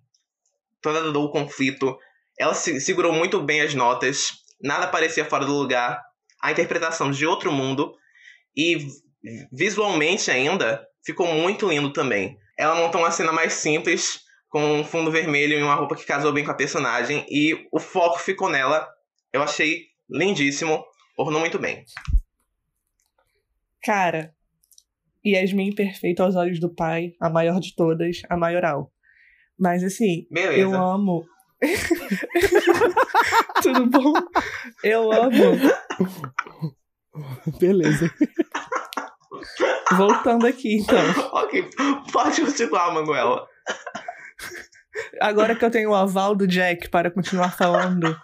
Toda 0.82 1.18
o 1.18 1.32
conflito. 1.32 1.98
Ela 2.40 2.54
se 2.54 2.80
segurou 2.80 3.12
muito 3.12 3.42
bem 3.42 3.62
as 3.62 3.74
notas, 3.74 4.32
nada 4.62 4.88
parecia 4.88 5.26
fora 5.26 5.46
do 5.46 5.54
lugar. 5.54 6.02
A 6.42 6.52
interpretação 6.52 7.12
de 7.12 7.26
outro 7.26 7.52
mundo. 7.52 7.94
E 8.56 8.88
visualmente 9.52 10.30
ainda, 10.30 10.86
ficou 11.04 11.28
muito 11.28 11.68
lindo 11.68 11.92
também. 11.92 12.38
Ela 12.58 12.76
montou 12.76 13.02
uma 13.02 13.12
cena 13.12 13.32
mais 13.32 13.54
simples, 13.54 14.22
com 14.50 14.80
um 14.80 14.86
fundo 14.86 15.12
vermelho 15.12 15.60
e 15.60 15.64
uma 15.64 15.76
roupa 15.76 15.96
que 15.96 16.06
casou 16.06 16.32
bem 16.32 16.46
com 16.46 16.52
a 16.52 16.56
personagem, 16.56 17.26
e 17.30 17.68
o 17.72 17.80
foco 17.80 18.20
ficou 18.20 18.50
nela. 18.50 18.88
Eu 19.36 19.44
achei 19.44 19.88
lindíssimo, 20.10 20.82
ornou 21.18 21.42
muito 21.42 21.60
bem. 21.60 21.84
Cara, 23.84 24.34
Yasmin 25.26 25.76
perfeita 25.76 26.24
aos 26.24 26.38
olhos 26.38 26.58
do 26.58 26.74
pai, 26.74 27.12
a 27.20 27.30
maior 27.30 27.60
de 27.60 27.76
todas, 27.76 28.22
a 28.30 28.38
maioral. 28.38 28.94
Mas 29.60 29.84
assim, 29.84 30.26
Beleza. 30.32 30.62
eu 30.62 30.74
amo. 30.74 31.26
Tudo 33.62 33.88
bom? 33.88 34.14
Eu 34.82 35.12
amo. 35.12 35.60
Beleza. 37.60 38.10
Voltando 39.98 40.48
aqui, 40.48 40.78
então. 40.78 40.98
ok, 41.34 41.70
pode 42.14 42.40
continuar, 42.40 42.94
Manuela. 42.94 43.46
Agora 45.20 45.58
que 45.58 45.66
eu 45.66 45.72
tenho 45.72 45.90
o 45.90 45.96
aval 45.96 46.34
do 46.34 46.48
Jack 46.48 46.90
para 46.90 47.12
continuar 47.12 47.52
falando, 47.52 48.18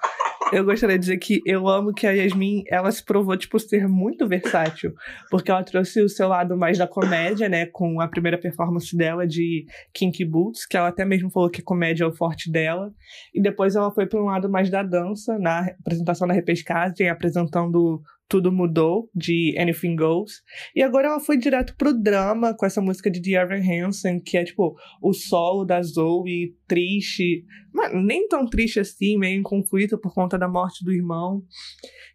eu 0.52 0.66
gostaria 0.66 0.98
de 0.98 1.02
dizer 1.02 1.18
que 1.18 1.42
eu 1.46 1.68
amo 1.68 1.94
que 1.94 2.06
a 2.06 2.12
Yasmin, 2.12 2.64
ela 2.68 2.92
se 2.92 3.04
provou, 3.04 3.36
tipo, 3.38 3.60
ser 3.60 3.88
muito 3.88 4.28
versátil. 4.28 4.94
Porque 5.30 5.52
ela 5.52 5.64
trouxe 5.64 6.02
o 6.02 6.10
seu 6.10 6.28
lado 6.28 6.58
mais 6.58 6.78
da 6.78 6.88
comédia, 6.88 7.48
né? 7.48 7.66
Com 7.66 8.02
a 8.02 8.08
primeira 8.08 8.38
performance 8.38 8.96
dela 8.96 9.26
de 9.26 9.66
Kinky 9.94 10.26
Boots, 10.26 10.66
que 10.66 10.78
ela 10.78 10.90
até 10.90 11.06
mesmo 11.06 11.30
falou 11.30 11.50
que 11.50 11.62
comédia 11.62 12.04
é 12.04 12.08
o 12.08 12.14
forte 12.14 12.52
dela. 12.52 12.92
E 13.34 13.42
depois 13.42 13.76
ela 13.76 13.92
foi 13.92 14.06
para 14.06 14.22
um 14.22 14.26
lado 14.26 14.50
mais 14.50 14.70
da 14.70 14.84
dança, 14.84 15.38
na 15.40 15.68
apresentação 15.80 16.28
da 16.28 16.34
repescagem, 16.34 17.10
apresentando 17.10 18.02
tudo 18.32 18.50
Mudou, 18.50 19.10
de 19.14 19.54
Anything 19.60 19.98
Goes. 19.98 20.42
E 20.74 20.82
agora 20.82 21.10
ela 21.10 21.20
foi 21.20 21.36
direto 21.36 21.76
pro 21.76 21.94
drama 21.94 22.56
com 22.56 22.66
essa 22.66 22.80
música 22.80 23.12
de 23.12 23.22
The 23.22 23.32
Evan 23.32 23.60
Hansen, 23.60 24.22
que 24.22 24.38
é 24.38 24.46
tipo 24.46 24.74
o 25.02 25.12
solo 25.12 25.66
da 25.66 25.84
Zoe, 25.84 26.56
triste, 26.66 27.44
mas 27.74 27.92
nem 27.94 28.30
tão 28.30 28.46
triste 28.48 28.80
assim, 28.80 29.18
meio 29.18 29.38
em 29.38 29.44
conflito 29.44 30.00
por 30.00 30.14
conta 30.14 30.40
da 30.40 30.48
morte 30.48 30.82
do 30.86 30.94
irmão. 30.94 31.44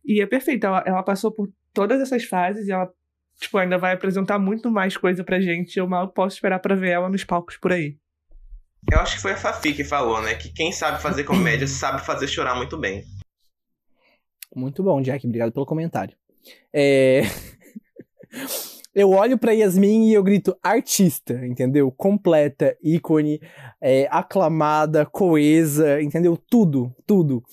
E 0.02 0.22
é 0.22 0.26
perfeito, 0.26 0.66
ela, 0.66 0.82
ela 0.86 1.02
passou 1.02 1.30
por 1.30 1.52
todas 1.74 2.00
essas 2.00 2.24
fases 2.24 2.66
e 2.66 2.72
ela 2.72 2.90
tipo, 3.38 3.58
ainda 3.58 3.76
vai 3.76 3.92
apresentar 3.92 4.38
muito 4.38 4.70
mais 4.70 4.96
coisa 4.96 5.22
pra 5.22 5.38
gente. 5.38 5.76
Eu 5.76 5.86
mal 5.86 6.08
posso 6.08 6.36
esperar 6.36 6.60
pra 6.60 6.74
ver 6.74 6.92
ela 6.92 7.10
nos 7.10 7.24
palcos 7.24 7.58
por 7.58 7.72
aí. 7.72 7.98
Eu 8.90 9.00
acho 9.00 9.16
que 9.16 9.22
foi 9.22 9.32
a 9.32 9.36
Fafi 9.36 9.74
que 9.74 9.84
falou, 9.84 10.22
né? 10.22 10.34
Que 10.34 10.50
quem 10.50 10.72
sabe 10.72 11.02
fazer 11.02 11.24
comédia 11.24 11.66
sabe 11.68 12.00
fazer 12.06 12.26
chorar 12.26 12.54
muito 12.54 12.78
bem. 12.78 13.04
Muito 14.56 14.82
bom, 14.82 15.02
Jack. 15.02 15.26
Obrigado 15.26 15.52
pelo 15.52 15.66
comentário. 15.66 16.16
É... 16.72 17.20
eu 18.94 19.10
olho 19.10 19.36
pra 19.36 19.52
Yasmin 19.52 20.08
e 20.08 20.14
eu 20.14 20.22
grito 20.22 20.56
artista, 20.62 21.34
entendeu? 21.46 21.92
Completa, 21.92 22.74
ícone, 22.82 23.38
é, 23.78 24.08
aclamada, 24.10 25.04
coesa, 25.04 26.00
entendeu? 26.00 26.38
Tudo, 26.38 26.90
tudo. 27.06 27.44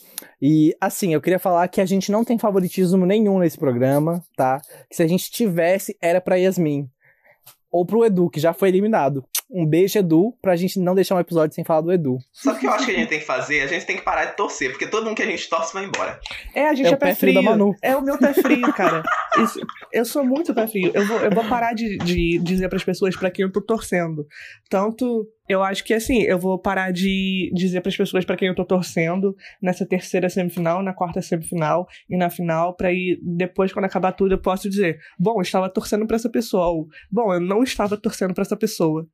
E 0.41 0.73
assim, 0.79 1.13
eu 1.13 1.19
queria 1.19 1.39
falar 1.39 1.67
que 1.67 1.81
a 1.81 1.85
gente 1.85 2.09
não 2.09 2.23
tem 2.23 2.39
favoritismo 2.39 3.05
nenhum 3.05 3.39
nesse 3.39 3.57
programa, 3.57 4.23
tá? 4.37 4.61
Que 4.89 4.95
se 4.95 5.03
a 5.03 5.07
gente 5.07 5.29
tivesse, 5.29 5.97
era 6.01 6.21
pra 6.21 6.37
Yasmin. 6.37 6.89
Ou 7.69 7.85
pro 7.85 8.05
Edu, 8.05 8.29
que 8.29 8.39
já 8.39 8.53
foi 8.53 8.69
eliminado. 8.69 9.25
Um 9.55 9.67
beijo, 9.67 9.99
Edu, 9.99 10.33
pra 10.41 10.55
gente 10.55 10.79
não 10.79 10.95
deixar 10.95 11.13
um 11.15 11.19
episódio 11.19 11.53
sem 11.53 11.63
falar 11.63 11.81
do 11.81 11.91
Edu. 11.91 12.17
Só 12.31 12.55
que 12.55 12.65
eu 12.65 12.71
acho 12.71 12.85
que 12.85 12.91
a 12.91 12.95
gente 12.95 13.09
tem 13.09 13.19
que 13.19 13.25
fazer, 13.25 13.61
a 13.61 13.67
gente 13.67 13.85
tem 13.85 13.95
que 13.95 14.01
parar 14.01 14.25
de 14.25 14.35
torcer, 14.35 14.71
porque 14.71 14.87
todo 14.87 15.05
mundo 15.05 15.15
que 15.15 15.21
a 15.21 15.27
gente 15.27 15.47
torce 15.47 15.71
vai 15.73 15.85
embora. 15.85 16.19
É, 16.55 16.67
a 16.69 16.73
gente 16.73 16.87
É 16.87 16.89
é, 16.89 16.95
o 16.95 16.97
pé, 16.97 17.05
pé 17.09 17.15
frio 17.15 17.33
frio. 17.33 17.43
da 17.43 17.49
Manu. 17.51 17.75
É 17.81 17.95
o 17.95 18.01
meu 18.01 18.17
pé 18.17 18.33
frio, 18.33 18.73
cara. 18.73 19.03
Isso- 19.37 19.59
eu 19.91 20.03
sou 20.05 20.25
muito 20.25 20.55
pé 20.55 20.65
frio. 20.67 20.89
Eu 20.95 21.05
vou, 21.05 21.19
eu 21.19 21.29
vou 21.29 21.43
parar 21.47 21.73
de, 21.73 21.97
de 21.99 22.39
dizer 22.39 22.67
pras 22.67 22.83
pessoas 22.83 23.15
pra 23.15 23.29
quem 23.29 23.43
eu 23.45 23.51
tô 23.51 23.61
torcendo. 23.61 24.25
Tanto, 24.69 25.27
eu 25.47 25.61
acho 25.61 25.83
que 25.83 25.93
assim, 25.93 26.23
eu 26.23 26.39
vou 26.39 26.57
parar 26.57 26.91
de 26.91 27.51
dizer 27.53 27.81
pras 27.81 27.95
pessoas 27.95 28.25
pra 28.25 28.35
quem 28.35 28.47
eu 28.47 28.55
tô 28.55 28.65
torcendo 28.65 29.35
nessa 29.61 29.85
terceira 29.85 30.29
semifinal, 30.29 30.81
na 30.81 30.93
quarta 30.93 31.21
semifinal 31.21 31.85
e 32.09 32.17
na 32.17 32.29
final, 32.29 32.75
pra 32.75 32.91
ir 32.91 33.19
depois, 33.21 33.71
quando 33.71 33.85
acabar 33.85 34.13
tudo, 34.13 34.33
eu 34.33 34.41
posso 34.41 34.67
dizer: 34.67 34.97
bom, 35.19 35.35
eu 35.37 35.41
estava 35.41 35.69
torcendo 35.69 36.07
pra 36.07 36.15
essa 36.15 36.29
pessoa. 36.29 36.65
Ou, 36.69 36.87
bom, 37.11 37.31
eu 37.33 37.39
não 37.39 37.61
estava 37.61 37.95
torcendo 37.97 38.33
pra 38.33 38.41
essa 38.41 38.57
pessoa. 38.57 39.05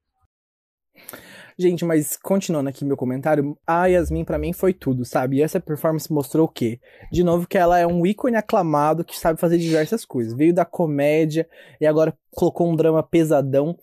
Gente, 1.58 1.84
mas 1.84 2.16
continuando 2.16 2.70
aqui 2.70 2.86
meu 2.86 2.96
comentário, 2.96 3.58
a 3.68 3.86
Yasmin 3.86 4.24
pra 4.24 4.40
mim 4.40 4.54
foi 4.54 4.74
tudo, 4.74 5.04
sabe? 5.04 5.38
E 5.38 5.42
essa 5.42 5.60
performance 5.60 6.10
mostrou 6.10 6.46
o 6.46 6.50
quê? 6.50 6.80
De 7.12 7.22
novo 7.22 7.46
que 7.46 7.58
ela 7.58 7.78
é 7.78 7.86
um 7.86 8.06
ícone 8.06 8.38
aclamado 8.38 9.04
que 9.04 9.20
sabe 9.20 9.42
fazer 9.42 9.58
diversas 9.58 10.06
coisas. 10.06 10.34
Veio 10.34 10.54
da 10.54 10.64
comédia 10.64 11.46
e 11.82 11.86
agora 11.86 12.18
colocou 12.32 12.72
um 12.72 12.78
drama 12.78 13.04
pesadão. 13.04 13.78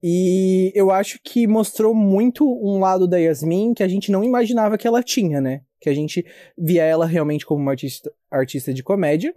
E 0.00 0.70
eu 0.76 0.92
acho 0.92 1.18
que 1.24 1.44
mostrou 1.48 1.92
muito 1.92 2.44
um 2.46 2.78
lado 2.78 3.08
da 3.08 3.18
Yasmin 3.18 3.74
que 3.74 3.82
a 3.82 3.88
gente 3.88 4.12
não 4.12 4.22
imaginava 4.22 4.78
que 4.78 4.86
ela 4.86 5.02
tinha, 5.02 5.40
né? 5.40 5.62
Que 5.80 5.90
a 5.90 5.94
gente 5.94 6.24
via 6.56 6.84
ela 6.84 7.04
realmente 7.04 7.44
como 7.44 7.60
uma 7.60 7.72
artista, 7.72 8.12
artista 8.30 8.72
de 8.72 8.84
comédia. 8.84 9.34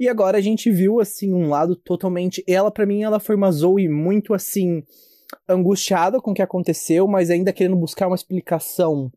E 0.00 0.08
agora 0.08 0.38
a 0.38 0.40
gente 0.40 0.70
viu, 0.70 0.98
assim, 0.98 1.34
um 1.34 1.50
lado 1.50 1.76
totalmente. 1.76 2.42
Ela, 2.48 2.70
pra 2.70 2.86
mim, 2.86 3.02
ela 3.02 3.20
foi 3.20 3.36
uma 3.36 3.52
Zoe 3.52 3.86
muito 3.86 4.32
assim 4.32 4.82
angustiada 5.48 6.20
com 6.20 6.30
o 6.30 6.34
que 6.34 6.42
aconteceu, 6.42 7.06
mas 7.06 7.30
ainda 7.30 7.52
querendo 7.52 7.76
buscar 7.76 8.06
uma 8.06 8.16
explicação. 8.16 9.10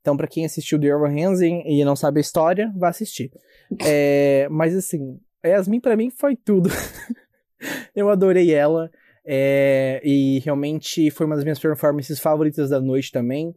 Então, 0.00 0.16
pra 0.16 0.26
quem 0.26 0.44
assistiu 0.44 0.78
The 0.80 0.86
Evan 0.86 1.12
Hansen 1.12 1.62
e 1.66 1.84
não 1.84 1.96
sabe 1.96 2.18
a 2.18 2.20
história, 2.20 2.72
vá 2.76 2.88
assistir. 2.88 3.30
É, 3.84 4.48
mas 4.50 4.74
assim, 4.74 5.18
Yasmin 5.44 5.80
pra 5.80 5.96
mim 5.96 6.10
foi 6.10 6.36
tudo. 6.36 6.70
Eu 7.94 8.08
adorei 8.08 8.54
ela. 8.54 8.90
é, 9.26 10.00
e 10.02 10.38
realmente 10.40 11.10
foi 11.10 11.26
uma 11.26 11.34
das 11.34 11.44
minhas 11.44 11.58
performances 11.58 12.18
favoritas 12.18 12.70
da 12.70 12.80
noite 12.80 13.12
também. 13.12 13.54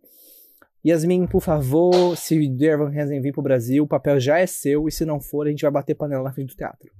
Yasmin, 0.85 1.27
por 1.27 1.41
favor, 1.41 2.17
se 2.17 2.49
The 2.57 2.65
Evan 2.65 2.89
Hansen 2.89 3.21
vir 3.21 3.31
pro 3.31 3.41
Brasil, 3.41 3.83
o 3.83 3.87
papel 3.87 4.19
já 4.19 4.39
é 4.39 4.47
seu, 4.47 4.87
e 4.87 4.91
se 4.91 5.05
não 5.05 5.21
for, 5.21 5.45
a 5.45 5.49
gente 5.49 5.61
vai 5.61 5.71
bater 5.71 5.95
panela 5.95 6.23
na 6.23 6.33
frente 6.33 6.49
do 6.49 6.57
teatro. 6.57 6.91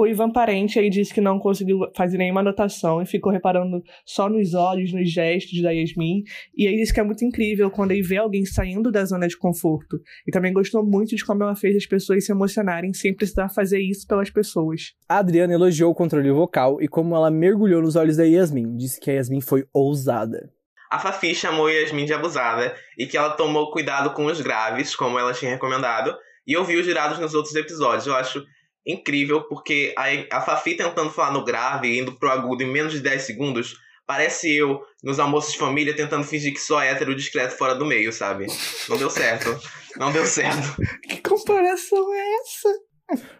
O 0.00 0.06
Ivan 0.06 0.30
Parente 0.30 0.78
aí 0.78 0.88
disse 0.88 1.12
que 1.12 1.20
não 1.20 1.38
conseguiu 1.38 1.80
fazer 1.94 2.16
nenhuma 2.16 2.40
anotação 2.40 3.02
e 3.02 3.06
ficou 3.06 3.30
reparando 3.30 3.82
só 4.02 4.30
nos 4.30 4.54
olhos, 4.54 4.94
nos 4.94 5.12
gestos 5.12 5.60
da 5.60 5.72
Yasmin. 5.72 6.22
E 6.56 6.66
aí 6.66 6.74
disse 6.76 6.90
que 6.90 7.00
é 7.00 7.02
muito 7.02 7.22
incrível 7.22 7.70
quando 7.70 7.90
ele 7.90 8.00
vê 8.00 8.16
alguém 8.16 8.46
saindo 8.46 8.90
da 8.90 9.04
zona 9.04 9.28
de 9.28 9.36
conforto. 9.36 10.00
E 10.26 10.30
também 10.30 10.54
gostou 10.54 10.82
muito 10.82 11.14
de 11.14 11.22
como 11.22 11.42
ela 11.42 11.54
fez 11.54 11.76
as 11.76 11.84
pessoas 11.84 12.24
se 12.24 12.32
emocionarem 12.32 12.94
sem 12.94 13.14
precisar 13.14 13.50
fazer 13.50 13.78
isso 13.78 14.06
pelas 14.06 14.30
pessoas. 14.30 14.94
A 15.06 15.18
Adriana 15.18 15.52
elogiou 15.52 15.90
o 15.90 15.94
controle 15.94 16.30
vocal 16.30 16.80
e 16.80 16.88
como 16.88 17.14
ela 17.14 17.30
mergulhou 17.30 17.82
nos 17.82 17.94
olhos 17.94 18.16
da 18.16 18.24
Yasmin. 18.24 18.78
Disse 18.78 18.98
que 18.98 19.10
a 19.10 19.14
Yasmin 19.16 19.42
foi 19.42 19.66
ousada. 19.70 20.50
A 20.90 20.98
Fafi 20.98 21.34
chamou 21.34 21.68
Yasmin 21.68 22.06
de 22.06 22.14
abusada 22.14 22.74
e 22.96 23.06
que 23.06 23.18
ela 23.18 23.34
tomou 23.36 23.70
cuidado 23.70 24.14
com 24.14 24.24
os 24.24 24.40
graves, 24.40 24.96
como 24.96 25.18
ela 25.18 25.34
tinha 25.34 25.50
recomendado, 25.50 26.16
e 26.46 26.56
ouviu 26.56 26.80
os 26.80 26.86
jurados 26.86 27.18
nos 27.18 27.34
outros 27.34 27.54
episódios. 27.54 28.06
Eu 28.06 28.14
acho 28.14 28.42
incrível, 28.86 29.42
porque 29.44 29.94
a, 29.96 30.38
a 30.38 30.40
Fafi 30.40 30.74
tentando 30.74 31.10
falar 31.10 31.32
no 31.32 31.44
grave, 31.44 31.98
indo 31.98 32.12
pro 32.12 32.30
agudo 32.30 32.62
em 32.62 32.70
menos 32.70 32.92
de 32.92 33.00
10 33.00 33.22
segundos, 33.22 33.76
parece 34.06 34.52
eu 34.54 34.80
nos 35.04 35.18
almoços 35.18 35.52
de 35.52 35.58
família 35.58 35.94
tentando 35.94 36.24
fingir 36.24 36.52
que 36.52 36.60
sou 36.60 36.80
hétero 36.80 37.14
discreto 37.14 37.56
fora 37.56 37.74
do 37.74 37.86
meio, 37.86 38.12
sabe? 38.12 38.46
Não 38.88 38.96
deu 38.96 39.10
certo. 39.10 39.56
Não 39.96 40.12
deu 40.12 40.26
certo. 40.26 40.80
Que 41.08 41.20
comparação 41.20 42.12
é 42.14 42.34
essa? 42.42 42.68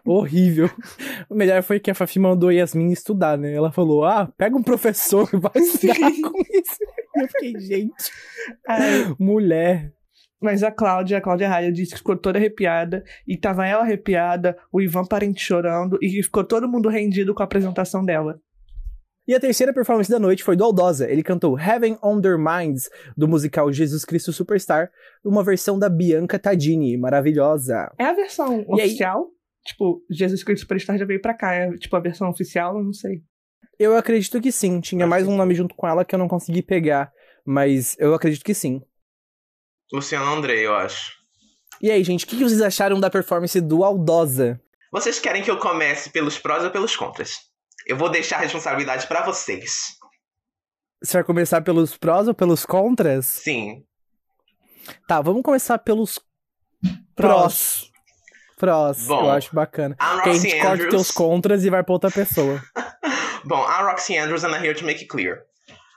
Horrível. 0.05 0.71
O 1.29 1.35
melhor 1.35 1.63
foi 1.63 1.79
que 1.79 1.91
a 1.91 1.95
Fafi 1.95 2.19
mandou 2.19 2.49
a 2.49 2.53
Yasmin 2.53 2.91
estudar, 2.91 3.39
né? 3.39 3.55
Ela 3.55 3.71
falou: 3.71 4.05
ah, 4.05 4.29
pega 4.37 4.57
um 4.57 4.63
professor 4.63 5.29
e 5.33 5.37
vai 5.37 5.53
estudar 5.63 6.11
com 6.23 6.41
isso. 6.41 6.79
Eu 7.17 7.29
fiquei, 7.29 7.61
gente, 7.61 8.11
Ai, 8.69 9.15
mulher. 9.19 9.93
Mas 10.41 10.63
a 10.63 10.71
Cláudia, 10.71 11.19
a 11.19 11.21
Cláudia 11.21 11.49
Raia, 11.49 11.71
disse 11.71 11.93
que 11.93 11.99
ficou 11.99 12.17
toda 12.17 12.39
arrepiada. 12.39 13.05
E 13.27 13.37
tava 13.37 13.67
ela 13.67 13.83
arrepiada, 13.83 14.57
o 14.73 14.81
Ivan 14.81 15.05
Parente 15.05 15.41
chorando. 15.43 15.99
E 16.01 16.23
ficou 16.23 16.43
todo 16.45 16.69
mundo 16.69 16.89
rendido 16.89 17.35
com 17.35 17.43
a 17.43 17.45
apresentação 17.45 18.05
dela. 18.05 18.41
E 19.29 19.35
a 19.35 19.39
terceira 19.39 19.73
performance 19.73 20.11
da 20.11 20.19
noite 20.19 20.43
foi 20.43 20.57
do 20.57 20.65
Aldosa. 20.65 21.09
Ele 21.09 21.23
cantou 21.23 21.59
Heaven 21.59 21.99
on 22.03 22.21
Their 22.21 22.39
Minds, 22.39 22.89
do 23.17 23.29
musical 23.29 23.71
Jesus 23.73 24.05
Cristo 24.05 24.33
Superstar, 24.33 24.91
uma 25.25 25.45
versão 25.45 25.79
da 25.79 25.89
Bianca 25.89 26.39
Tadini, 26.39 26.97
maravilhosa. 26.97 27.93
É 27.99 28.05
a 28.07 28.13
versão 28.13 28.65
E 28.77 28.81
aí? 28.81 28.87
oficial? 28.89 29.29
tipo, 29.65 30.03
Jesus 30.11 30.43
Cristo 30.43 30.63
Superstar 30.63 30.97
já 30.99 31.05
veio 31.05 31.21
pra 31.21 31.35
cá. 31.35 31.53
É 31.55 31.71
tipo 31.77 31.95
a 31.95 32.01
versão 32.01 32.29
oficial, 32.31 32.77
eu 32.79 32.83
não 32.83 32.93
sei. 32.95 33.23
Eu 33.79 33.95
acredito 33.97 34.41
que 34.41 34.51
sim. 34.51 34.81
Tinha 34.81 35.07
mais 35.07 35.29
um 35.29 35.37
nome 35.37 35.55
junto 35.55 35.75
com 35.77 35.87
ela 35.87 36.05
que 36.05 36.15
eu 36.15 36.19
não 36.19 36.27
consegui 36.29 36.63
pegar. 36.63 37.13
Mas 37.45 37.95
eu 37.99 38.15
acredito 38.15 38.45
que 38.45 38.55
sim. 38.55 38.83
Luciano 39.93 40.27
Andrei, 40.33 40.67
eu 40.67 40.75
acho. 40.75 41.13
E 41.81 41.91
aí, 41.91 42.03
gente, 42.05 42.25
o 42.25 42.29
que 42.29 42.37
vocês 42.37 42.61
acharam 42.61 43.01
da 43.01 43.11
performance 43.11 43.61
do 43.61 43.83
Aldosa? 43.85 44.61
Vocês 44.93 45.19
querem 45.19 45.43
que 45.43 45.51
eu 45.51 45.59
comece 45.59 46.11
pelos 46.11 46.39
prós 46.39 46.65
ou 46.65 46.71
pelos 46.71 46.95
contras? 46.97 47.33
Eu 47.87 47.97
vou 47.97 48.11
deixar 48.11 48.37
a 48.37 48.41
responsabilidade 48.41 49.07
pra 49.07 49.25
vocês. 49.25 49.97
Você 51.03 51.15
vai 51.15 51.25
começar 51.25 51.63
pelos 51.63 51.97
prós 51.97 52.29
ou 52.29 52.35
pelos 52.35 52.67
contras? 52.67 53.25
Sim. 53.27 53.85
Tá, 55.09 55.21
vamos 55.23 55.43
começar 55.43 55.79
pelos 55.79 56.19
prós. 57.15 57.89
Prós, 58.59 59.07
Bom, 59.07 59.23
eu 59.25 59.31
acho 59.31 59.55
bacana. 59.55 59.97
a 59.99 60.21
Que 60.21 60.29
a 60.29 60.33
gente 60.35 60.51
corta 60.57 60.67
os 60.67 60.73
Andrews- 60.73 60.91
teus 60.91 61.11
contras 61.11 61.65
e 61.65 61.71
vai 61.71 61.83
pra 61.83 61.95
outra 61.95 62.11
pessoa. 62.11 62.63
Bom, 63.47 63.59
I'm 63.65 63.85
Roxy 63.87 64.19
Andrews 64.19 64.45
and 64.45 64.51
I'm 64.51 64.63
here 64.63 64.75
to 64.75 64.85
make 64.85 65.01
it 65.01 65.07
clear. 65.09 65.47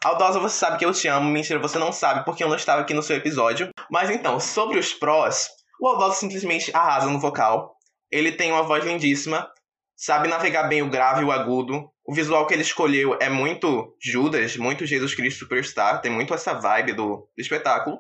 Aldosa, 0.04 0.38
você 0.38 0.58
sabe 0.58 0.78
que 0.78 0.86
eu 0.86 0.92
te 0.92 1.08
amo. 1.08 1.30
Mentira, 1.30 1.60
você 1.60 1.80
não 1.80 1.94
sabe 1.94 2.26
porque 2.26 2.44
eu 2.44 2.50
não 2.50 2.58
estava 2.58 2.82
aqui 2.82 2.94
no 2.94 3.02
seu 3.02 3.16
episódio. 3.16 3.70
Mas 3.90 4.10
então, 4.10 4.38
sobre 4.40 4.78
os 4.78 4.94
prós, 4.94 5.50
o 5.80 5.88
Aldosa 5.88 6.16
simplesmente 6.16 6.76
arrasa 6.76 7.10
no 7.10 7.20
vocal. 7.20 7.78
Ele 8.12 8.32
tem 8.32 8.52
uma 8.52 8.64
voz 8.64 8.84
lindíssima, 8.84 9.50
sabe 9.96 10.28
navegar 10.28 10.64
bem 10.64 10.82
o 10.82 10.90
grave 10.90 11.22
e 11.22 11.24
o 11.24 11.32
agudo. 11.32 11.90
O 12.06 12.14
visual 12.14 12.46
que 12.46 12.54
ele 12.54 12.64
escolheu 12.64 13.18
é 13.22 13.30
muito 13.30 13.96
Judas, 14.02 14.58
muito 14.58 14.86
Jesus 14.86 15.16
Cristo 15.16 15.40
Superstar, 15.40 16.02
tem 16.02 16.12
muito 16.12 16.34
essa 16.34 16.54
vibe 16.54 16.94
do, 16.94 17.30
do 17.36 17.42
espetáculo. 17.42 18.00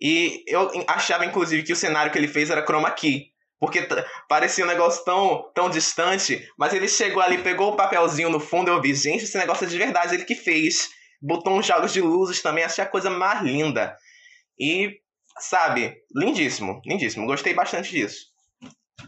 E 0.00 0.42
eu 0.48 0.68
achava, 0.88 1.24
inclusive, 1.24 1.62
que 1.62 1.72
o 1.72 1.76
cenário 1.76 2.10
que 2.10 2.18
ele 2.18 2.26
fez 2.26 2.50
era 2.50 2.64
chroma 2.64 2.90
key. 2.90 3.26
Porque 3.60 3.86
parecia 4.28 4.64
um 4.64 4.68
negócio 4.68 5.04
tão, 5.04 5.44
tão 5.54 5.70
distante, 5.70 6.48
mas 6.58 6.72
ele 6.72 6.88
chegou 6.88 7.22
ali, 7.22 7.38
pegou 7.38 7.72
o 7.72 7.76
papelzinho 7.76 8.30
no 8.30 8.40
fundo, 8.40 8.70
eu 8.70 8.80
vi, 8.80 8.94
gente, 8.94 9.24
esse 9.24 9.36
negócio 9.36 9.66
é 9.66 9.68
de 9.68 9.78
verdade, 9.78 10.14
ele 10.14 10.24
que 10.24 10.34
fez. 10.34 10.88
Botou 11.20 11.58
uns 11.58 11.66
jogos 11.66 11.92
de 11.92 12.00
luzes 12.00 12.40
também, 12.42 12.64
achei 12.64 12.82
a 12.82 12.88
coisa 12.88 13.10
mais 13.10 13.42
linda. 13.42 13.96
E, 14.58 15.00
sabe, 15.38 15.96
lindíssimo, 16.14 16.80
lindíssimo, 16.84 17.26
gostei 17.26 17.54
bastante 17.54 17.90
disso. 17.90 18.26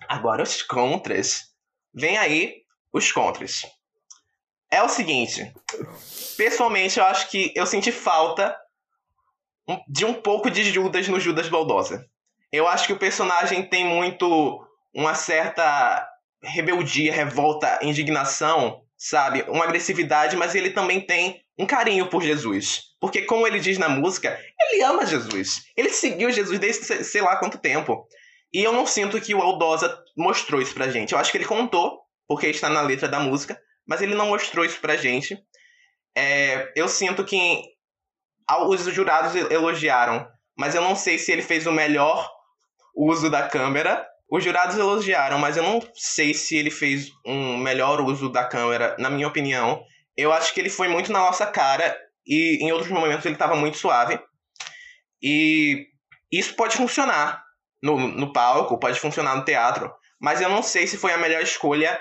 Agora 0.09 0.43
os 0.43 0.63
contras. 0.63 1.53
Vem 1.95 2.19
aí 2.19 2.63
os 2.93 3.11
contras. 3.13 3.63
É 4.71 4.83
o 4.83 4.89
seguinte, 4.89 5.53
pessoalmente 6.37 6.99
eu 6.99 7.05
acho 7.05 7.29
que 7.29 7.53
eu 7.55 7.67
senti 7.67 7.93
falta 7.93 8.57
de 9.87 10.05
um 10.05 10.15
pouco 10.15 10.51
de 10.51 10.65
Judas 10.65 11.07
no 11.09 11.21
Judas 11.21 11.49
Baldosa. 11.49 12.09
Eu 12.51 12.67
acho 12.67 12.87
que 12.87 12.93
o 12.93 12.99
personagem 12.99 13.67
tem 13.69 13.85
muito 13.85 14.67
uma 14.95 15.15
certa 15.15 16.09
rebeldia, 16.43 17.13
revolta, 17.13 17.79
indignação, 17.83 18.83
sabe? 18.97 19.45
Uma 19.49 19.65
agressividade, 19.65 20.37
mas 20.37 20.55
ele 20.55 20.71
também 20.71 21.01
tem 21.01 21.43
um 21.63 21.67
carinho 21.67 22.07
por 22.09 22.23
Jesus. 22.23 22.83
Porque, 23.01 23.23
como 23.23 23.47
ele 23.47 23.59
diz 23.61 23.79
na 23.79 23.89
música, 23.89 24.39
ele 24.61 24.83
ama 24.83 25.07
Jesus. 25.07 25.63
Ele 25.77 25.91
seguiu 25.91 26.31
Jesus 26.31 26.59
desde 26.59 27.05
sei- 27.05 27.23
lá 27.23 27.37
quanto 27.37 27.59
tempo. 27.59 28.07
E 28.53 28.63
eu 28.63 28.73
não 28.73 28.87
sinto 28.87 29.21
que 29.21 29.35
o 29.35 29.41
Aldosa 29.41 29.99
mostrou 30.17 30.61
isso 30.61 30.75
pra 30.75 30.89
gente. 30.89 31.13
Eu 31.13 31.19
acho 31.19 31.31
que 31.31 31.39
ele 31.39 31.45
contou, 31.45 32.01
porque 32.29 32.47
está 32.49 32.69
na 32.69 32.83
letra 32.83 33.09
da 33.09 33.19
música, 33.19 33.59
mas 33.87 34.03
ele 34.03 34.15
não 34.15 34.27
mostrou 34.29 34.65
isso 34.65 34.81
pra 34.81 34.97
gente. 34.97 35.37
É, 36.17 36.71
eu 36.77 36.87
sinto 36.89 37.25
que 37.25 37.63
os 38.69 38.85
jurados 38.95 39.35
elogiaram, 39.51 40.29
mas 40.59 40.75
eu 40.75 40.83
não 40.83 40.95
sei 40.95 41.19
se 41.19 41.33
ele 41.33 41.43
fez 41.43 41.67
o 41.67 41.73
melhor 41.73 42.29
uso 42.95 43.31
da 43.31 43.49
câmera. 43.49 44.07
Os 44.31 44.45
jurados 44.45 44.77
elogiaram, 44.77 45.39
mas 45.39 45.57
eu 45.57 45.63
não 45.63 45.81
sei 45.95 46.35
se 46.35 46.57
ele 46.57 46.71
fez 46.71 47.09
um 47.27 47.57
melhor 47.59 48.01
uso 48.01 48.29
da 48.31 48.45
câmera, 48.45 48.97
na 48.99 49.11
minha 49.11 49.29
opinião. 49.29 49.83
Eu 50.17 50.33
acho 50.33 50.53
que 50.53 50.61
ele 50.61 50.71
foi 50.71 50.89
muito 50.89 51.13
na 51.13 51.21
nossa 51.21 51.47
cara 51.47 51.97
e 52.27 52.59
em 52.63 52.73
outros 52.73 52.91
momentos 52.91 53.25
ele 53.25 53.35
estava 53.35 53.57
muito 53.57 53.77
suave. 53.77 54.21
E 55.23 55.87
isso 56.31 56.55
pode 56.55 56.77
funcionar 56.77 57.43
no, 57.83 57.99
no 57.99 58.33
palco, 58.33 58.79
pode 58.79 58.99
funcionar 59.01 59.37
no 59.37 59.45
teatro, 59.45 59.93
mas 60.21 60.41
eu 60.41 60.49
não 60.49 60.63
sei 60.63 60.87
se 60.87 60.97
foi 60.97 61.13
a 61.13 61.19
melhor 61.19 61.43
escolha 61.43 62.01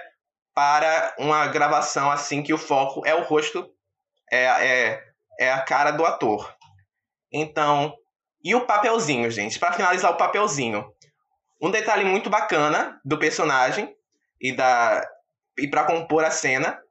para 0.54 1.15
uma 1.17 1.47
gravação 1.47 2.12
assim 2.12 2.43
que 2.43 2.54
o 2.54 2.58
foco 2.58 3.06
é 3.06 3.15
o 3.15 3.24
rosto, 3.24 3.69
é, 4.32 4.43
é, 4.45 5.04
é 5.39 5.52
a 5.52 5.62
cara 5.62 5.91
do 5.91 6.06
ator. 6.06 6.54
Então, 7.32 7.95
e 8.43 8.54
o 8.54 8.65
papelzinho, 8.65 9.30
gente? 9.32 9.58
Para 9.60 9.74
finalizar 9.74 10.12
o 10.12 10.17
papelzinho, 10.17 10.86
um 11.62 11.71
detalhe 11.71 12.04
muito 12.04 12.30
bacana 12.30 13.00
do 13.06 13.17
personagem 13.17 13.95
e 14.39 14.52
da 14.52 15.08
e 15.58 15.69
para 15.69 15.84
compor 15.84 16.24
a 16.24 16.32
cena 16.32 16.82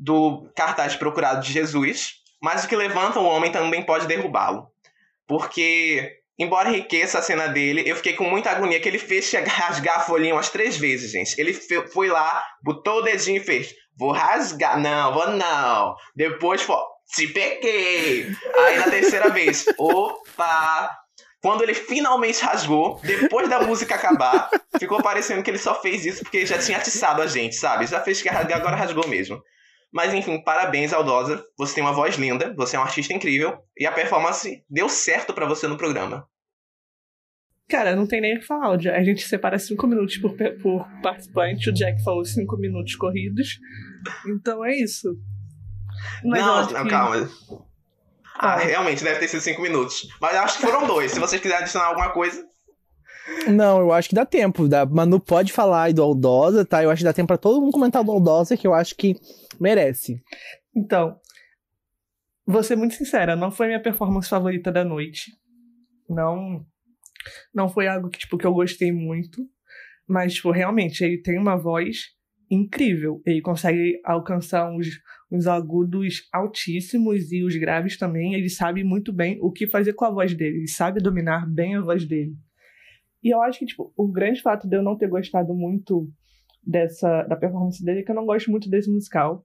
do 0.00 0.50
cartaz 0.56 0.96
procurado 0.96 1.44
de 1.44 1.52
Jesus, 1.52 2.14
mas 2.42 2.64
o 2.64 2.68
que 2.68 2.74
levanta 2.74 3.20
o 3.20 3.24
homem 3.24 3.52
também 3.52 3.82
pode 3.82 4.06
derrubá-lo. 4.06 4.66
Porque, 5.28 6.10
embora 6.38 6.70
enriqueça 6.70 7.18
a 7.18 7.22
cena 7.22 7.46
dele, 7.46 7.82
eu 7.84 7.94
fiquei 7.94 8.14
com 8.14 8.24
muita 8.24 8.50
agonia 8.50 8.80
que 8.80 8.88
ele 8.88 8.98
fez 8.98 9.30
rasgar 9.46 9.98
a 9.98 10.00
folhinha 10.00 10.34
umas 10.34 10.48
três 10.48 10.78
vezes, 10.78 11.12
gente. 11.12 11.38
Ele 11.38 11.52
foi 11.52 12.08
lá, 12.08 12.42
botou 12.62 13.00
o 13.00 13.02
dedinho 13.02 13.36
e 13.36 13.44
fez: 13.44 13.74
Vou 13.98 14.10
rasgar. 14.10 14.80
Não, 14.80 15.12
vou 15.12 15.28
não. 15.32 15.94
Depois, 16.16 16.62
foi, 16.62 16.78
te 17.14 17.28
peguei. 17.28 18.34
Aí 18.56 18.78
na 18.78 18.84
terceira 18.84 19.28
vez, 19.30 19.66
opa. 19.78 20.90
Quando 21.42 21.62
ele 21.62 21.72
finalmente 21.72 22.42
rasgou, 22.42 23.00
depois 23.02 23.48
da 23.48 23.60
música 23.60 23.94
acabar, 23.94 24.50
ficou 24.78 25.02
parecendo 25.02 25.42
que 25.42 25.50
ele 25.50 25.58
só 25.58 25.80
fez 25.80 26.04
isso 26.04 26.22
porque 26.22 26.44
já 26.44 26.58
tinha 26.58 26.76
atiçado 26.76 27.22
a 27.22 27.26
gente, 27.26 27.56
sabe? 27.56 27.86
Já 27.86 28.00
fez 28.00 28.20
que 28.20 28.28
rasgar, 28.28 28.58
agora 28.58 28.76
rasgou 28.76 29.08
mesmo. 29.08 29.42
Mas 29.92 30.14
enfim, 30.14 30.42
parabéns, 30.42 30.92
Aldosa. 30.92 31.44
Você 31.58 31.74
tem 31.74 31.82
uma 31.84 31.92
voz 31.92 32.16
linda, 32.16 32.54
você 32.56 32.76
é 32.76 32.78
um 32.78 32.82
artista 32.82 33.12
incrível 33.12 33.58
e 33.76 33.86
a 33.86 33.92
performance 33.92 34.64
deu 34.70 34.88
certo 34.88 35.34
pra 35.34 35.46
você 35.46 35.66
no 35.66 35.76
programa. 35.76 36.26
Cara, 37.68 37.94
não 37.94 38.06
tem 38.06 38.20
nem 38.20 38.36
o 38.36 38.40
que 38.40 38.46
falar. 38.46 38.74
A 38.74 39.02
gente 39.04 39.22
separa 39.26 39.58
cinco 39.58 39.86
minutos 39.86 40.16
por, 40.18 40.34
por 40.60 40.86
participante. 41.02 41.70
O 41.70 41.72
Jack 41.72 42.02
falou 42.02 42.24
cinco 42.24 42.56
minutos 42.56 42.96
corridos. 42.96 43.58
Então 44.26 44.64
é 44.64 44.74
isso. 44.76 45.16
Mas 46.24 46.40
não, 46.40 46.56
não, 46.72 46.84
que- 46.84 46.90
calma. 46.90 47.28
Ah, 48.34 48.54
Ah. 48.54 48.56
realmente 48.56 49.04
deve 49.04 49.20
ter 49.20 49.28
sido 49.28 49.40
cinco 49.40 49.62
minutos. 49.62 50.08
Mas 50.20 50.34
acho 50.34 50.58
que 50.58 50.66
foram 50.66 50.86
dois. 50.86 51.12
Se 51.12 51.20
vocês 51.20 51.40
quiserem 51.40 51.62
adicionar 51.62 51.86
alguma 51.86 52.10
coisa. 52.10 52.44
Não, 53.48 53.80
eu 53.80 53.92
acho 53.92 54.08
que 54.08 54.14
dá 54.14 54.26
tempo. 54.26 54.68
Dá, 54.68 54.84
Manu 54.84 55.20
pode 55.20 55.52
falar 55.52 55.84
aí 55.84 55.92
do 55.92 56.02
Aldosa, 56.02 56.64
tá? 56.64 56.82
Eu 56.82 56.90
acho 56.90 57.00
que 57.00 57.04
dá 57.04 57.12
tempo 57.12 57.28
pra 57.28 57.38
todo 57.38 57.60
mundo 57.60 57.72
comentar 57.72 58.04
do 58.04 58.10
Aldosa, 58.10 58.56
que 58.56 58.66
eu 58.66 58.74
acho 58.74 58.94
que 58.96 59.16
merece. 59.58 60.22
Então, 60.74 61.18
vou 62.46 62.62
ser 62.62 62.76
muito 62.76 62.94
sincera, 62.94 63.36
não 63.36 63.50
foi 63.50 63.66
minha 63.68 63.82
performance 63.82 64.28
favorita 64.28 64.70
da 64.70 64.84
noite. 64.84 65.32
Não 66.08 66.64
não 67.54 67.68
foi 67.68 67.86
algo 67.86 68.08
que, 68.08 68.18
tipo, 68.18 68.38
que 68.38 68.46
eu 68.46 68.52
gostei 68.52 68.92
muito. 68.92 69.42
Mas, 70.08 70.34
tipo, 70.34 70.50
realmente, 70.50 71.04
ele 71.04 71.20
tem 71.20 71.38
uma 71.38 71.56
voz 71.56 71.98
incrível. 72.50 73.22
Ele 73.24 73.40
consegue 73.40 74.00
alcançar 74.04 74.70
uns, 74.70 74.88
uns 75.30 75.46
agudos 75.46 76.28
altíssimos 76.32 77.30
e 77.30 77.44
os 77.44 77.54
graves 77.56 77.96
também. 77.96 78.34
Ele 78.34 78.48
sabe 78.48 78.82
muito 78.82 79.12
bem 79.12 79.38
o 79.40 79.52
que 79.52 79.68
fazer 79.68 79.92
com 79.92 80.04
a 80.04 80.10
voz 80.10 80.34
dele. 80.34 80.58
Ele 80.58 80.68
sabe 80.68 81.00
dominar 81.00 81.46
bem 81.48 81.76
a 81.76 81.80
voz 81.80 82.04
dele. 82.06 82.34
E 83.22 83.34
eu 83.34 83.42
acho 83.42 83.58
que, 83.58 83.66
tipo, 83.66 83.92
o 83.96 84.08
grande 84.08 84.40
fato 84.40 84.68
de 84.68 84.76
eu 84.76 84.82
não 84.82 84.96
ter 84.96 85.08
gostado 85.08 85.54
muito 85.54 86.10
dessa 86.66 87.22
da 87.24 87.36
performance 87.36 87.84
dele 87.84 88.00
é 88.00 88.02
que 88.02 88.10
eu 88.10 88.14
não 88.14 88.26
gosto 88.26 88.50
muito 88.50 88.68
desse 88.68 88.90
musical. 88.90 89.44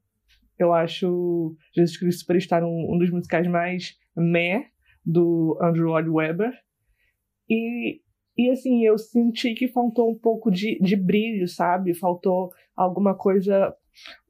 Eu 0.57 0.73
acho 0.73 1.55
Jesus 1.73 1.97
Cristo 1.97 2.19
Superstar 2.19 2.63
um, 2.63 2.93
um 2.93 2.97
dos 2.97 3.09
musicais 3.09 3.47
mais 3.47 3.97
meh 4.15 4.67
do 5.05 5.57
Andrew 5.61 5.87
Lloyd 5.87 6.09
Webber. 6.09 6.53
E, 7.49 8.01
e 8.37 8.49
assim, 8.49 8.85
eu 8.85 8.97
senti 8.97 9.53
que 9.53 9.67
faltou 9.67 10.09
um 10.09 10.17
pouco 10.17 10.49
de, 10.49 10.79
de 10.79 10.95
brilho, 10.95 11.47
sabe? 11.47 11.93
Faltou 11.93 12.51
alguma 12.75 13.13
coisa 13.13 13.75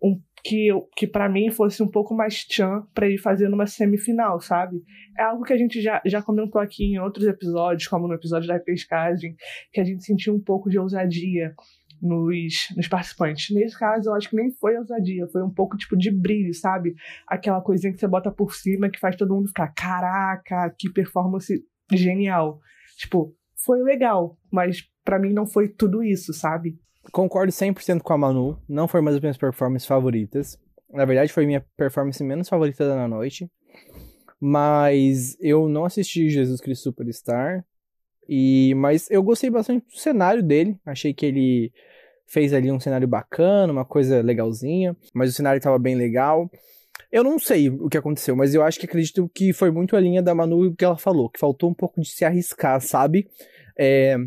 um, 0.01 0.19
que, 0.45 0.69
que 0.95 1.07
para 1.07 1.27
mim 1.27 1.49
fosse 1.49 1.81
um 1.81 1.87
pouco 1.87 2.13
mais 2.13 2.45
tchan 2.45 2.83
pra 2.93 3.07
ele 3.07 3.17
fazer 3.17 3.49
numa 3.49 3.65
semifinal, 3.65 4.39
sabe? 4.39 4.83
É 5.17 5.23
algo 5.23 5.43
que 5.43 5.51
a 5.51 5.57
gente 5.57 5.81
já, 5.81 5.99
já 6.05 6.21
comentou 6.21 6.61
aqui 6.61 6.85
em 6.85 6.99
outros 6.99 7.25
episódios, 7.25 7.87
como 7.87 8.07
no 8.07 8.13
episódio 8.13 8.47
da 8.47 8.59
pescagem, 8.59 9.35
que 9.73 9.81
a 9.81 9.83
gente 9.83 10.03
sentiu 10.03 10.35
um 10.35 10.39
pouco 10.39 10.69
de 10.69 10.77
ousadia 10.77 11.51
nos, 11.99 12.67
nos 12.77 12.87
participantes. 12.87 13.55
Nesse 13.55 13.77
caso, 13.77 14.09
eu 14.09 14.13
acho 14.13 14.29
que 14.29 14.35
nem 14.35 14.51
foi 14.51 14.77
ousadia, 14.77 15.27
foi 15.29 15.41
um 15.41 15.49
pouco 15.49 15.77
tipo 15.77 15.97
de 15.97 16.11
brilho, 16.11 16.53
sabe? 16.53 16.93
Aquela 17.27 17.59
coisinha 17.59 17.91
que 17.91 17.99
você 17.99 18.07
bota 18.07 18.29
por 18.29 18.53
cima 18.53 18.87
que 18.87 18.99
faz 18.99 19.15
todo 19.15 19.33
mundo 19.33 19.47
ficar, 19.47 19.73
caraca, 19.73 20.69
que 20.77 20.91
performance 20.91 21.51
genial. 21.91 22.59
Tipo, 22.99 23.35
foi 23.65 23.81
legal, 23.81 24.37
mas 24.51 24.83
pra 25.03 25.17
mim 25.17 25.33
não 25.33 25.47
foi 25.47 25.69
tudo 25.69 26.03
isso, 26.03 26.31
sabe? 26.35 26.77
Concordo 27.11 27.51
100% 27.51 28.01
com 28.01 28.13
a 28.13 28.17
Manu. 28.17 28.59
Não 28.67 28.87
foi 28.87 29.01
uma 29.01 29.11
das 29.11 29.19
minhas 29.19 29.37
performances 29.37 29.87
favoritas. 29.87 30.59
Na 30.91 31.05
verdade, 31.05 31.31
foi 31.31 31.45
minha 31.45 31.65
performance 31.75 32.23
menos 32.23 32.49
favorita 32.49 32.87
da 32.87 33.07
noite. 33.07 33.49
Mas 34.39 35.37
eu 35.39 35.67
não 35.69 35.85
assisti 35.85 36.29
Jesus 36.29 36.59
Cristo 36.61 36.83
Superstar. 36.83 37.65
E, 38.27 38.73
mas 38.75 39.09
eu 39.09 39.21
gostei 39.21 39.49
bastante 39.49 39.85
do 39.85 39.97
cenário 39.97 40.43
dele. 40.43 40.77
Achei 40.85 41.13
que 41.13 41.25
ele 41.25 41.71
fez 42.25 42.53
ali 42.53 42.71
um 42.71 42.79
cenário 42.79 43.07
bacana, 43.07 43.71
uma 43.71 43.85
coisa 43.85 44.21
legalzinha, 44.21 44.95
mas 45.13 45.29
o 45.29 45.33
cenário 45.33 45.61
tava 45.61 45.77
bem 45.77 45.95
legal. 45.95 46.49
Eu 47.11 47.23
não 47.23 47.37
sei 47.37 47.69
o 47.69 47.87
que 47.87 47.97
aconteceu, 47.97 48.35
mas 48.35 48.53
eu 48.53 48.63
acho 48.63 48.79
que 48.79 48.85
acredito 48.85 49.29
que 49.33 49.53
foi 49.53 49.71
muito 49.71 49.95
a 49.95 49.99
linha 49.99 50.21
da 50.21 50.33
Manu 50.33 50.65
e 50.65 50.67
o 50.69 50.75
que 50.75 50.83
ela 50.83 50.97
falou, 50.97 51.29
que 51.29 51.39
faltou 51.39 51.69
um 51.69 51.73
pouco 51.73 52.01
de 52.01 52.09
se 52.09 52.25
arriscar, 52.25 52.81
sabe? 52.81 53.27
É, 53.77 54.17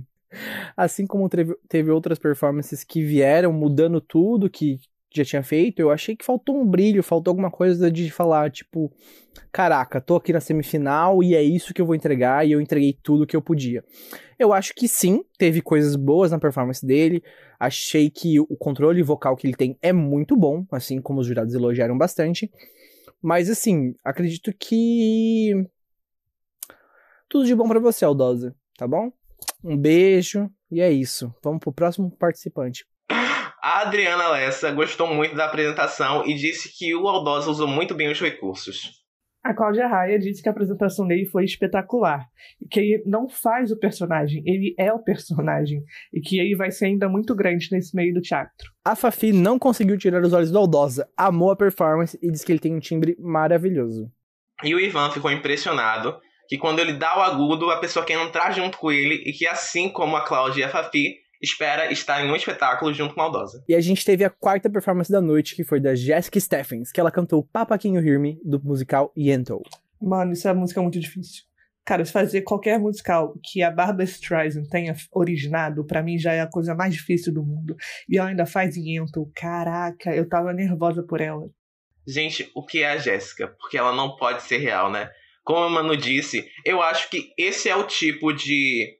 assim 0.76 1.06
como 1.06 1.28
teve, 1.28 1.56
teve 1.68 1.90
outras 1.90 2.18
performances 2.18 2.84
que 2.84 3.02
vieram 3.02 3.52
mudando 3.52 4.00
tudo 4.00 4.50
que 4.50 4.78
já 5.14 5.24
tinha 5.24 5.42
feito, 5.42 5.80
eu 5.80 5.90
achei 5.90 6.14
que 6.14 6.24
faltou 6.24 6.56
um 6.56 6.66
brilho, 6.66 7.02
faltou 7.02 7.30
alguma 7.30 7.50
coisa 7.50 7.90
de 7.90 8.10
falar, 8.10 8.50
tipo, 8.50 8.92
caraca, 9.50 10.00
tô 10.00 10.16
aqui 10.16 10.32
na 10.32 10.40
semifinal 10.40 11.22
e 11.22 11.34
é 11.34 11.42
isso 11.42 11.72
que 11.72 11.80
eu 11.80 11.86
vou 11.86 11.94
entregar 11.94 12.46
e 12.46 12.52
eu 12.52 12.60
entreguei 12.60 12.96
tudo 13.02 13.26
que 13.26 13.34
eu 13.34 13.42
podia. 13.42 13.82
Eu 14.38 14.52
acho 14.52 14.74
que 14.74 14.86
sim, 14.86 15.24
teve 15.38 15.62
coisas 15.62 15.96
boas 15.96 16.30
na 16.30 16.38
performance 16.38 16.84
dele. 16.84 17.22
Achei 17.58 18.10
que 18.10 18.38
o 18.38 18.56
controle 18.56 19.02
vocal 19.02 19.34
que 19.34 19.46
ele 19.46 19.56
tem 19.56 19.76
é 19.82 19.92
muito 19.92 20.36
bom, 20.36 20.64
assim 20.70 21.00
como 21.00 21.20
os 21.20 21.26
jurados 21.26 21.54
elogiaram 21.54 21.96
bastante. 21.96 22.50
Mas 23.20 23.50
assim, 23.50 23.94
acredito 24.04 24.52
que 24.56 25.52
tudo 27.28 27.46
de 27.46 27.54
bom 27.54 27.66
para 27.66 27.80
você, 27.80 28.04
Aldosa, 28.04 28.54
tá 28.76 28.86
bom? 28.86 29.10
Um 29.62 29.77
beijo 29.77 30.51
e 30.70 30.81
é 30.81 30.90
isso. 30.90 31.35
Vamos 31.42 31.61
pro 31.61 31.72
próximo 31.72 32.11
participante. 32.16 32.85
A 33.11 33.83
Adriana 33.83 34.29
Lessa 34.29 34.70
gostou 34.70 35.12
muito 35.12 35.35
da 35.35 35.46
apresentação 35.46 36.24
e 36.27 36.35
disse 36.35 36.77
que 36.77 36.94
o 36.94 37.09
Aldosa 37.09 37.51
usou 37.51 37.66
muito 37.66 37.94
bem 37.94 38.11
os 38.11 38.20
recursos. 38.20 38.98
A 39.42 39.55
Cláudia 39.55 39.87
Raia 39.87 40.18
disse 40.18 40.42
que 40.42 40.48
a 40.48 40.53
apresentação 40.53 41.07
dele 41.07 41.24
foi 41.24 41.44
espetacular 41.44 42.27
e 42.61 42.68
que 42.68 42.81
ele 42.81 43.03
não 43.07 43.29
faz 43.29 43.70
o 43.70 43.79
personagem, 43.79 44.42
ele 44.44 44.74
é 44.79 44.92
o 44.92 44.98
personagem 44.98 45.83
e 46.12 46.20
que 46.20 46.38
ele 46.38 46.57
vai 46.57 46.70
ser 46.70 46.87
ainda 46.87 47.09
muito 47.09 47.35
grande 47.35 47.68
nesse 47.70 47.94
meio 47.94 48.12
do 48.12 48.20
teatro. 48.20 48.53
A 48.85 48.94
Fafi 48.94 49.33
não 49.33 49.59
conseguiu 49.59 49.96
tirar 49.96 50.22
os 50.22 50.33
olhos 50.33 50.51
do 50.51 50.59
Aldosa, 50.59 51.09
amou 51.16 51.51
a 51.51 51.57
performance 51.57 52.18
e 52.20 52.31
disse 52.31 52.44
que 52.44 52.53
ele 52.53 52.59
tem 52.59 52.74
um 52.74 52.81
timbre 52.81 53.16
maravilhoso. 53.18 54.11
E 54.62 54.74
o 54.74 54.81
Ivan 54.81 55.11
ficou 55.11 55.31
impressionado 55.31 56.18
que 56.48 56.56
quando 56.56 56.78
ele 56.78 56.94
dá 56.94 57.18
o 57.18 57.22
agudo, 57.22 57.70
a 57.70 57.78
pessoa 57.78 58.04
quer 58.04 58.18
entrar 58.18 58.52
junto 58.52 58.78
com 58.78 58.90
ele 58.90 59.22
e 59.26 59.32
que 59.32 59.46
assim 59.46 59.88
como 59.88 60.16
a 60.16 60.24
Cláudia 60.24 60.62
e 60.62 60.64
a 60.64 60.68
Fafi, 60.68 61.16
espera 61.40 61.92
estar 61.92 62.24
em 62.24 62.30
um 62.30 62.34
espetáculo 62.34 62.92
junto 62.92 63.14
com 63.14 63.20
a 63.20 63.24
Aldosa. 63.24 63.62
E 63.68 63.74
a 63.74 63.80
gente 63.80 64.04
teve 64.04 64.24
a 64.24 64.30
quarta 64.30 64.68
performance 64.68 65.12
da 65.12 65.20
noite, 65.20 65.54
que 65.54 65.62
foi 65.62 65.78
da 65.78 65.94
Jessica 65.94 66.40
Stephens, 66.40 66.90
que 66.90 66.98
ela 66.98 67.11
cantou 67.11 67.44
Papa 67.44 67.78
Can 67.78 67.90
You 67.90 68.04
Hear 68.04 68.18
Me, 68.18 68.40
do 68.42 68.61
musical 68.61 69.12
Yentl. 69.16 69.58
Mano, 70.00 70.32
isso 70.32 70.48
é 70.48 70.54
música 70.54 70.82
muito 70.82 70.98
difícil. 70.98 71.44
Cara, 71.84 72.04
se 72.04 72.12
fazer 72.12 72.42
qualquer 72.42 72.78
musical 72.78 73.34
que 73.42 73.62
a 73.62 73.70
Barbara 73.70 74.04
Streisand 74.04 74.68
tenha 74.68 74.94
originado, 75.11 75.87
para 75.87 76.02
mim 76.02 76.18
já 76.18 76.32
é 76.32 76.40
a 76.40 76.46
coisa 76.46 76.74
mais 76.74 76.92
difícil 76.92 77.32
do 77.32 77.42
mundo. 77.42 77.76
E 78.08 78.18
ela 78.18 78.28
ainda 78.28 78.44
faz 78.44 78.76
Yentl. 78.76 79.22
Caraca, 79.34 80.14
eu 80.14 80.28
tava 80.28 80.52
nervosa 80.52 81.02
por 81.02 81.20
ela. 81.20 81.48
Gente, 82.06 82.50
o 82.54 82.64
que 82.64 82.82
é 82.82 82.90
a 82.90 82.96
Jéssica? 82.98 83.48
Porque 83.58 83.78
ela 83.78 83.94
não 83.94 84.16
pode 84.16 84.42
ser 84.42 84.58
real, 84.58 84.90
né? 84.90 85.11
Como 85.48 85.64
a 85.64 85.70
Manu 85.70 85.96
disse, 85.96 86.46
eu 86.62 86.82
acho 86.82 87.08
que 87.08 87.32
esse 87.38 87.70
é 87.70 87.74
o 87.74 87.84
tipo 87.84 88.34
de 88.34 88.98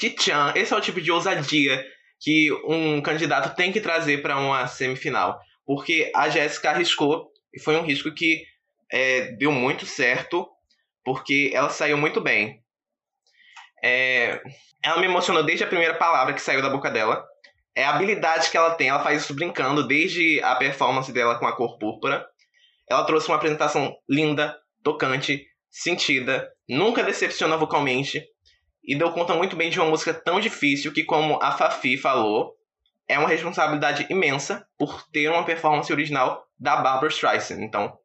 Tichan, 0.00 0.54
esse 0.56 0.72
é 0.72 0.76
o 0.78 0.80
tipo 0.80 0.98
de 0.98 1.12
ousadia 1.12 1.84
que 2.18 2.50
um 2.66 3.02
candidato 3.02 3.54
tem 3.54 3.70
que 3.70 3.82
trazer 3.82 4.22
para 4.22 4.38
uma 4.38 4.66
semifinal. 4.66 5.38
Porque 5.66 6.10
a 6.16 6.30
Jéssica 6.30 6.70
arriscou, 6.70 7.30
e 7.52 7.60
foi 7.60 7.76
um 7.76 7.84
risco 7.84 8.10
que 8.14 8.46
é, 8.90 9.32
deu 9.32 9.52
muito 9.52 9.84
certo, 9.84 10.48
porque 11.04 11.50
ela 11.52 11.68
saiu 11.68 11.98
muito 11.98 12.18
bem. 12.18 12.62
É, 13.84 14.40
ela 14.82 14.98
me 15.02 15.06
emocionou 15.06 15.42
desde 15.42 15.64
a 15.64 15.68
primeira 15.68 15.96
palavra 15.96 16.32
que 16.32 16.40
saiu 16.40 16.62
da 16.62 16.70
boca 16.70 16.90
dela. 16.90 17.22
É 17.76 17.84
a 17.84 17.90
habilidade 17.90 18.50
que 18.50 18.56
ela 18.56 18.74
tem, 18.74 18.88
ela 18.88 19.04
faz 19.04 19.22
isso 19.22 19.34
brincando, 19.34 19.86
desde 19.86 20.42
a 20.42 20.56
performance 20.56 21.12
dela 21.12 21.38
com 21.38 21.46
a 21.46 21.54
cor 21.54 21.76
púrpura. 21.76 22.26
Ela 22.88 23.04
trouxe 23.04 23.28
uma 23.28 23.36
apresentação 23.36 23.94
linda, 24.08 24.58
tocante, 24.82 25.46
sentida, 25.74 26.48
nunca 26.68 27.02
decepciona 27.02 27.56
vocalmente 27.56 28.24
e 28.84 28.96
deu 28.96 29.10
conta 29.10 29.34
muito 29.34 29.56
bem 29.56 29.70
de 29.70 29.80
uma 29.80 29.90
música 29.90 30.14
tão 30.14 30.38
difícil 30.38 30.92
que, 30.92 31.02
como 31.02 31.42
a 31.42 31.50
Fafi 31.50 31.96
falou, 31.96 32.54
é 33.08 33.18
uma 33.18 33.28
responsabilidade 33.28 34.06
imensa 34.08 34.64
por 34.78 35.02
ter 35.08 35.28
uma 35.28 35.44
performance 35.44 35.92
original 35.92 36.46
da 36.56 36.76
Barbara 36.76 37.08
Streisand. 37.08 37.60
Então, 37.60 37.98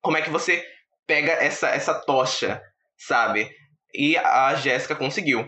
como 0.00 0.16
é 0.16 0.22
que 0.22 0.30
você 0.30 0.64
pega 1.06 1.32
essa, 1.32 1.68
essa 1.68 1.92
tocha, 1.92 2.62
sabe? 2.96 3.50
E 3.94 4.16
a 4.16 4.54
Jéssica 4.54 4.96
conseguiu. 4.96 5.46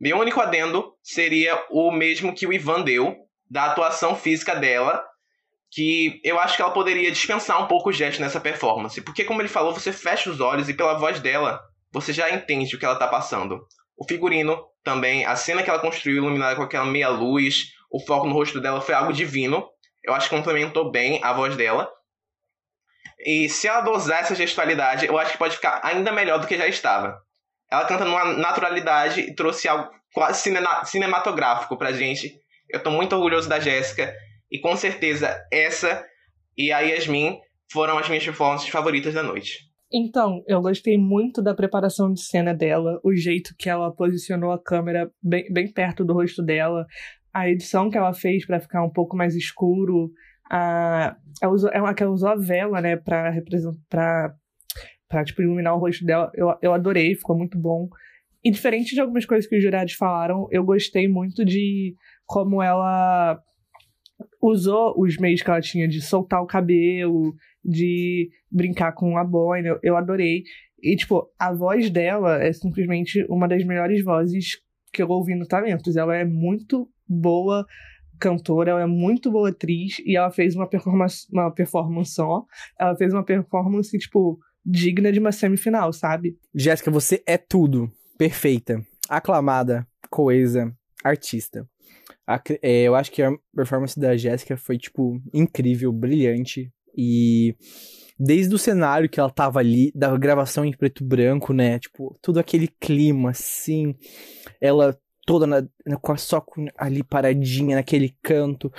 Meu 0.00 0.18
único 0.18 0.40
adendo 0.40 0.94
seria 1.02 1.62
o 1.70 1.90
mesmo 1.90 2.34
que 2.34 2.46
o 2.46 2.52
Ivan 2.52 2.82
deu, 2.82 3.14
da 3.50 3.66
atuação 3.66 4.16
física 4.16 4.56
dela, 4.56 5.04
que 5.70 6.20
eu 6.24 6.38
acho 6.38 6.56
que 6.56 6.62
ela 6.62 6.70
poderia 6.70 7.10
dispensar 7.10 7.62
um 7.62 7.66
pouco 7.66 7.90
o 7.90 7.92
gesto 7.92 8.20
nessa 8.20 8.40
performance. 8.40 9.00
Porque, 9.00 9.24
como 9.24 9.42
ele 9.42 9.48
falou, 9.48 9.74
você 9.74 9.92
fecha 9.92 10.30
os 10.30 10.40
olhos 10.40 10.68
e 10.68 10.74
pela 10.74 10.98
voz 10.98 11.20
dela, 11.20 11.60
você 11.92 12.12
já 12.12 12.30
entende 12.30 12.74
o 12.74 12.78
que 12.78 12.84
ela 12.84 12.96
tá 12.96 13.06
passando. 13.06 13.66
O 13.96 14.04
figurino 14.06 14.62
também, 14.84 15.24
a 15.24 15.34
cena 15.34 15.62
que 15.62 15.70
ela 15.70 15.78
construiu 15.78 16.18
iluminada 16.18 16.56
com 16.56 16.62
aquela 16.62 16.84
meia 16.84 17.08
luz, 17.08 17.72
o 17.90 18.00
foco 18.00 18.26
no 18.26 18.34
rosto 18.34 18.60
dela 18.60 18.80
foi 18.80 18.94
algo 18.94 19.12
divino. 19.12 19.66
Eu 20.04 20.14
acho 20.14 20.28
que 20.28 20.36
complementou 20.36 20.90
bem 20.90 21.20
a 21.22 21.32
voz 21.32 21.56
dela. 21.56 21.90
E 23.18 23.48
se 23.48 23.66
ela 23.66 23.80
dosar 23.80 24.20
essa 24.20 24.34
gestualidade, 24.34 25.06
eu 25.06 25.18
acho 25.18 25.32
que 25.32 25.38
pode 25.38 25.56
ficar 25.56 25.80
ainda 25.82 26.12
melhor 26.12 26.38
do 26.38 26.46
que 26.46 26.56
já 26.56 26.68
estava. 26.68 27.18
Ela 27.70 27.84
canta 27.86 28.04
numa 28.04 28.24
naturalidade 28.34 29.20
e 29.20 29.34
trouxe 29.34 29.66
algo 29.66 29.90
quase 30.12 30.40
cinema 30.40 30.84
cinematográfico 30.84 31.76
pra 31.76 31.92
gente. 31.92 32.38
Eu 32.68 32.82
tô 32.82 32.90
muito 32.90 33.14
orgulhoso 33.14 33.48
da 33.48 33.58
Jéssica. 33.58 34.14
E 34.50 34.60
com 34.60 34.76
certeza 34.76 35.36
essa 35.52 36.04
e 36.56 36.72
a 36.72 36.80
Yasmin 36.80 37.38
foram 37.70 37.98
as 37.98 38.08
minhas 38.08 38.24
performances 38.24 38.68
favoritas 38.68 39.14
da 39.14 39.22
noite. 39.22 39.66
Então, 39.92 40.42
eu 40.48 40.60
gostei 40.60 40.98
muito 40.98 41.40
da 41.40 41.54
preparação 41.54 42.12
de 42.12 42.20
cena 42.20 42.52
dela, 42.52 43.00
o 43.04 43.14
jeito 43.14 43.54
que 43.56 43.68
ela 43.68 43.94
posicionou 43.94 44.50
a 44.50 44.62
câmera 44.62 45.10
bem, 45.22 45.44
bem 45.52 45.72
perto 45.72 46.04
do 46.04 46.12
rosto 46.12 46.42
dela, 46.42 46.84
a 47.32 47.48
edição 47.48 47.88
que 47.88 47.96
ela 47.96 48.12
fez 48.12 48.44
para 48.44 48.58
ficar 48.58 48.82
um 48.82 48.90
pouco 48.90 49.16
mais 49.16 49.36
escuro, 49.36 50.10
a, 50.50 51.16
ela 51.40 51.52
usou, 51.52 51.70
ela, 51.72 51.94
ela 51.96 52.10
usou 52.10 52.28
a 52.28 52.36
vela, 52.36 52.80
né, 52.80 52.96
pra 52.96 53.30
representar, 53.30 54.34
pra, 55.08 55.24
tipo, 55.24 55.42
iluminar 55.42 55.76
o 55.76 55.78
rosto 55.78 56.04
dela. 56.04 56.30
Eu, 56.34 56.52
eu 56.60 56.72
adorei, 56.72 57.14
ficou 57.14 57.36
muito 57.36 57.58
bom. 57.58 57.88
E 58.44 58.50
diferente 58.50 58.94
de 58.94 59.00
algumas 59.00 59.24
coisas 59.24 59.48
que 59.48 59.56
os 59.56 59.62
jurados 59.62 59.94
falaram, 59.94 60.46
eu 60.50 60.64
gostei 60.64 61.08
muito 61.08 61.44
de 61.44 61.94
como 62.26 62.62
ela 62.62 63.40
usou 64.48 64.94
os 64.96 65.16
meios 65.16 65.42
que 65.42 65.50
ela 65.50 65.60
tinha 65.60 65.88
de 65.88 66.00
soltar 66.00 66.42
o 66.42 66.46
cabelo, 66.46 67.34
de 67.64 68.30
brincar 68.50 68.92
com 68.92 69.16
a 69.18 69.24
boina, 69.24 69.78
eu, 69.82 69.96
adorei. 69.96 70.44
E, 70.82 70.96
tipo, 70.96 71.28
a 71.38 71.52
voz 71.52 71.90
dela 71.90 72.42
é 72.42 72.52
simplesmente 72.52 73.24
uma 73.28 73.48
das 73.48 73.64
melhores 73.64 74.04
vozes 74.04 74.60
que 74.92 75.02
eu 75.02 75.08
ouvi 75.08 75.34
no 75.34 75.46
Talentos. 75.46 75.96
Ela 75.96 76.16
é 76.16 76.24
muito 76.24 76.88
boa 77.08 77.66
cantora, 78.18 78.70
ela 78.70 78.82
é 78.82 78.86
muito 78.86 79.30
boa 79.30 79.50
atriz 79.50 79.98
e 80.04 80.16
ela 80.16 80.30
fez 80.30 80.54
uma 80.54 80.66
performance, 80.66 81.26
uma 81.32 81.50
performance 81.50 82.12
só. 82.12 82.44
Ela 82.78 82.96
fez 82.96 83.12
uma 83.12 83.24
performance, 83.24 83.96
tipo, 83.98 84.38
digna 84.64 85.12
de 85.12 85.18
uma 85.18 85.32
semifinal, 85.32 85.92
sabe? 85.92 86.38
Jéssica, 86.54 86.90
você 86.90 87.22
é 87.26 87.36
tudo. 87.36 87.90
Perfeita. 88.18 88.80
Aclamada, 89.08 89.86
coesa, 90.10 90.74
artista. 91.04 91.68
A, 92.26 92.42
é, 92.62 92.82
eu 92.82 92.94
acho 92.94 93.10
que 93.12 93.22
a 93.22 93.30
performance 93.54 93.98
da 93.98 94.16
Jéssica 94.16 94.56
foi, 94.56 94.76
tipo, 94.78 95.20
incrível, 95.32 95.92
brilhante. 95.92 96.72
E 96.96 97.54
desde 98.18 98.54
o 98.54 98.58
cenário 98.58 99.08
que 99.08 99.20
ela 99.20 99.30
tava 99.30 99.60
ali, 99.60 99.92
da 99.94 100.16
gravação 100.16 100.64
em 100.64 100.72
preto 100.72 101.04
e 101.04 101.06
branco, 101.06 101.52
né? 101.52 101.78
Tipo, 101.78 102.18
todo 102.20 102.38
aquele 102.38 102.68
clima, 102.68 103.30
assim. 103.30 103.94
Ela 104.60 104.98
toda 105.26 105.46
na, 105.46 105.62
na, 105.84 106.16
só 106.16 106.44
ali 106.78 107.02
paradinha 107.02 107.76
naquele 107.76 108.16
canto. 108.22 108.72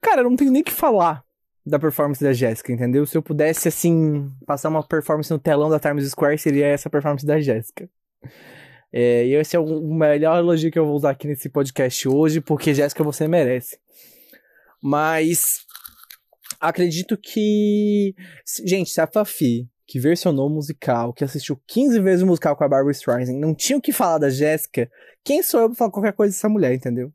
Cara, 0.00 0.22
não 0.22 0.36
tenho 0.36 0.52
nem 0.52 0.62
o 0.62 0.64
que 0.64 0.72
falar 0.72 1.24
da 1.64 1.78
performance 1.78 2.22
da 2.22 2.32
Jéssica, 2.32 2.72
entendeu? 2.72 3.04
Se 3.06 3.16
eu 3.16 3.22
pudesse, 3.22 3.68
assim, 3.68 4.30
passar 4.46 4.68
uma 4.68 4.82
performance 4.82 5.30
no 5.30 5.38
telão 5.38 5.68
da 5.68 5.78
Times 5.78 6.08
Square, 6.10 6.38
seria 6.38 6.66
essa 6.66 6.88
performance 6.88 7.26
da 7.26 7.40
Jéssica. 7.40 7.88
É, 8.92 9.26
e 9.26 9.34
esse 9.34 9.54
é 9.54 9.58
o 9.58 9.80
melhor 9.80 10.38
elogio 10.38 10.70
que 10.70 10.78
eu 10.78 10.86
vou 10.86 10.96
usar 10.96 11.10
aqui 11.10 11.26
nesse 11.26 11.48
podcast 11.48 12.08
hoje, 12.08 12.40
porque 12.40 12.74
Jéssica, 12.74 13.04
você 13.04 13.28
merece. 13.28 13.78
Mas 14.82 15.64
acredito 16.60 17.16
que. 17.16 18.14
Gente, 18.64 18.90
se 18.90 19.00
a 19.00 19.06
Fafi, 19.06 19.68
que 19.86 20.00
versionou 20.00 20.46
o 20.46 20.50
musical, 20.50 21.12
que 21.12 21.24
assistiu 21.24 21.60
15 21.66 22.00
vezes 22.00 22.22
o 22.22 22.26
musical 22.26 22.56
com 22.56 22.64
a 22.64 22.68
Barbara 22.68 22.92
Streisand, 22.92 23.38
não 23.38 23.54
tinha 23.54 23.78
o 23.78 23.82
que 23.82 23.92
falar 23.92 24.18
da 24.18 24.30
Jéssica, 24.30 24.90
quem 25.24 25.42
sou 25.42 25.60
eu 25.60 25.68
pra 25.68 25.76
falar 25.76 25.90
qualquer 25.90 26.12
coisa 26.12 26.34
dessa 26.34 26.48
mulher, 26.48 26.74
entendeu? 26.74 27.12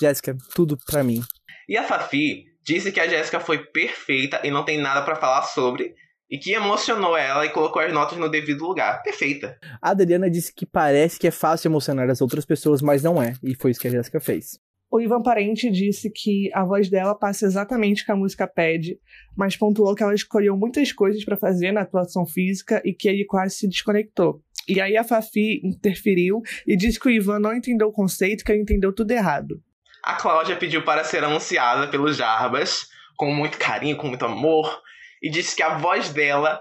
Jéssica, 0.00 0.36
tudo 0.54 0.76
pra 0.86 1.04
mim. 1.04 1.22
E 1.68 1.76
a 1.76 1.84
Fafi 1.84 2.44
disse 2.62 2.90
que 2.90 3.00
a 3.00 3.06
Jéssica 3.06 3.40
foi 3.40 3.58
perfeita 3.58 4.40
e 4.44 4.50
não 4.50 4.64
tem 4.64 4.78
nada 4.78 5.02
para 5.02 5.16
falar 5.16 5.42
sobre. 5.42 5.94
E 6.30 6.38
que 6.38 6.52
emocionou 6.52 7.16
ela 7.16 7.44
e 7.44 7.50
colocou 7.50 7.82
as 7.82 7.92
notas 7.92 8.18
no 8.18 8.28
devido 8.28 8.64
lugar. 8.64 9.02
Perfeita. 9.02 9.58
A 9.80 9.90
Adriana 9.90 10.30
disse 10.30 10.52
que 10.52 10.66
parece 10.66 11.18
que 11.18 11.26
é 11.26 11.30
fácil 11.30 11.68
emocionar 11.68 12.08
as 12.08 12.20
outras 12.20 12.44
pessoas, 12.44 12.80
mas 12.80 13.02
não 13.02 13.22
é. 13.22 13.34
E 13.42 13.54
foi 13.54 13.70
isso 13.70 13.80
que 13.80 13.88
a 13.88 13.90
Jéssica 13.90 14.20
fez. 14.20 14.58
O 14.90 15.00
Ivan 15.00 15.22
Parente 15.22 15.70
disse 15.72 16.08
que 16.08 16.50
a 16.54 16.64
voz 16.64 16.88
dela 16.88 17.16
passa 17.16 17.46
exatamente 17.46 18.02
o 18.02 18.06
que 18.06 18.12
a 18.12 18.16
música 18.16 18.46
pede, 18.46 18.96
mas 19.36 19.56
pontuou 19.56 19.92
que 19.92 20.04
ela 20.04 20.14
escolheu 20.14 20.56
muitas 20.56 20.92
coisas 20.92 21.24
para 21.24 21.36
fazer 21.36 21.72
na 21.72 21.80
atuação 21.80 22.24
física 22.24 22.80
e 22.84 22.94
que 22.94 23.08
ele 23.08 23.24
quase 23.24 23.56
se 23.56 23.68
desconectou. 23.68 24.40
E 24.68 24.80
aí 24.80 24.96
a 24.96 25.02
Fafi 25.02 25.60
interferiu 25.64 26.42
e 26.64 26.76
disse 26.76 27.00
que 27.00 27.08
o 27.08 27.10
Ivan 27.10 27.40
não 27.40 27.52
entendeu 27.52 27.88
o 27.88 27.92
conceito, 27.92 28.44
que 28.44 28.52
ele 28.52 28.62
entendeu 28.62 28.92
tudo 28.92 29.10
errado. 29.10 29.60
A 30.00 30.14
Cláudia 30.14 30.54
pediu 30.54 30.84
para 30.84 31.02
ser 31.02 31.24
anunciada 31.24 31.88
pelos 31.88 32.16
Jarbas, 32.16 32.86
com 33.16 33.34
muito 33.34 33.58
carinho, 33.58 33.96
com 33.96 34.06
muito 34.06 34.24
amor, 34.24 34.80
e 35.24 35.30
disse 35.30 35.56
que 35.56 35.62
a 35.62 35.78
voz 35.78 36.10
dela 36.10 36.60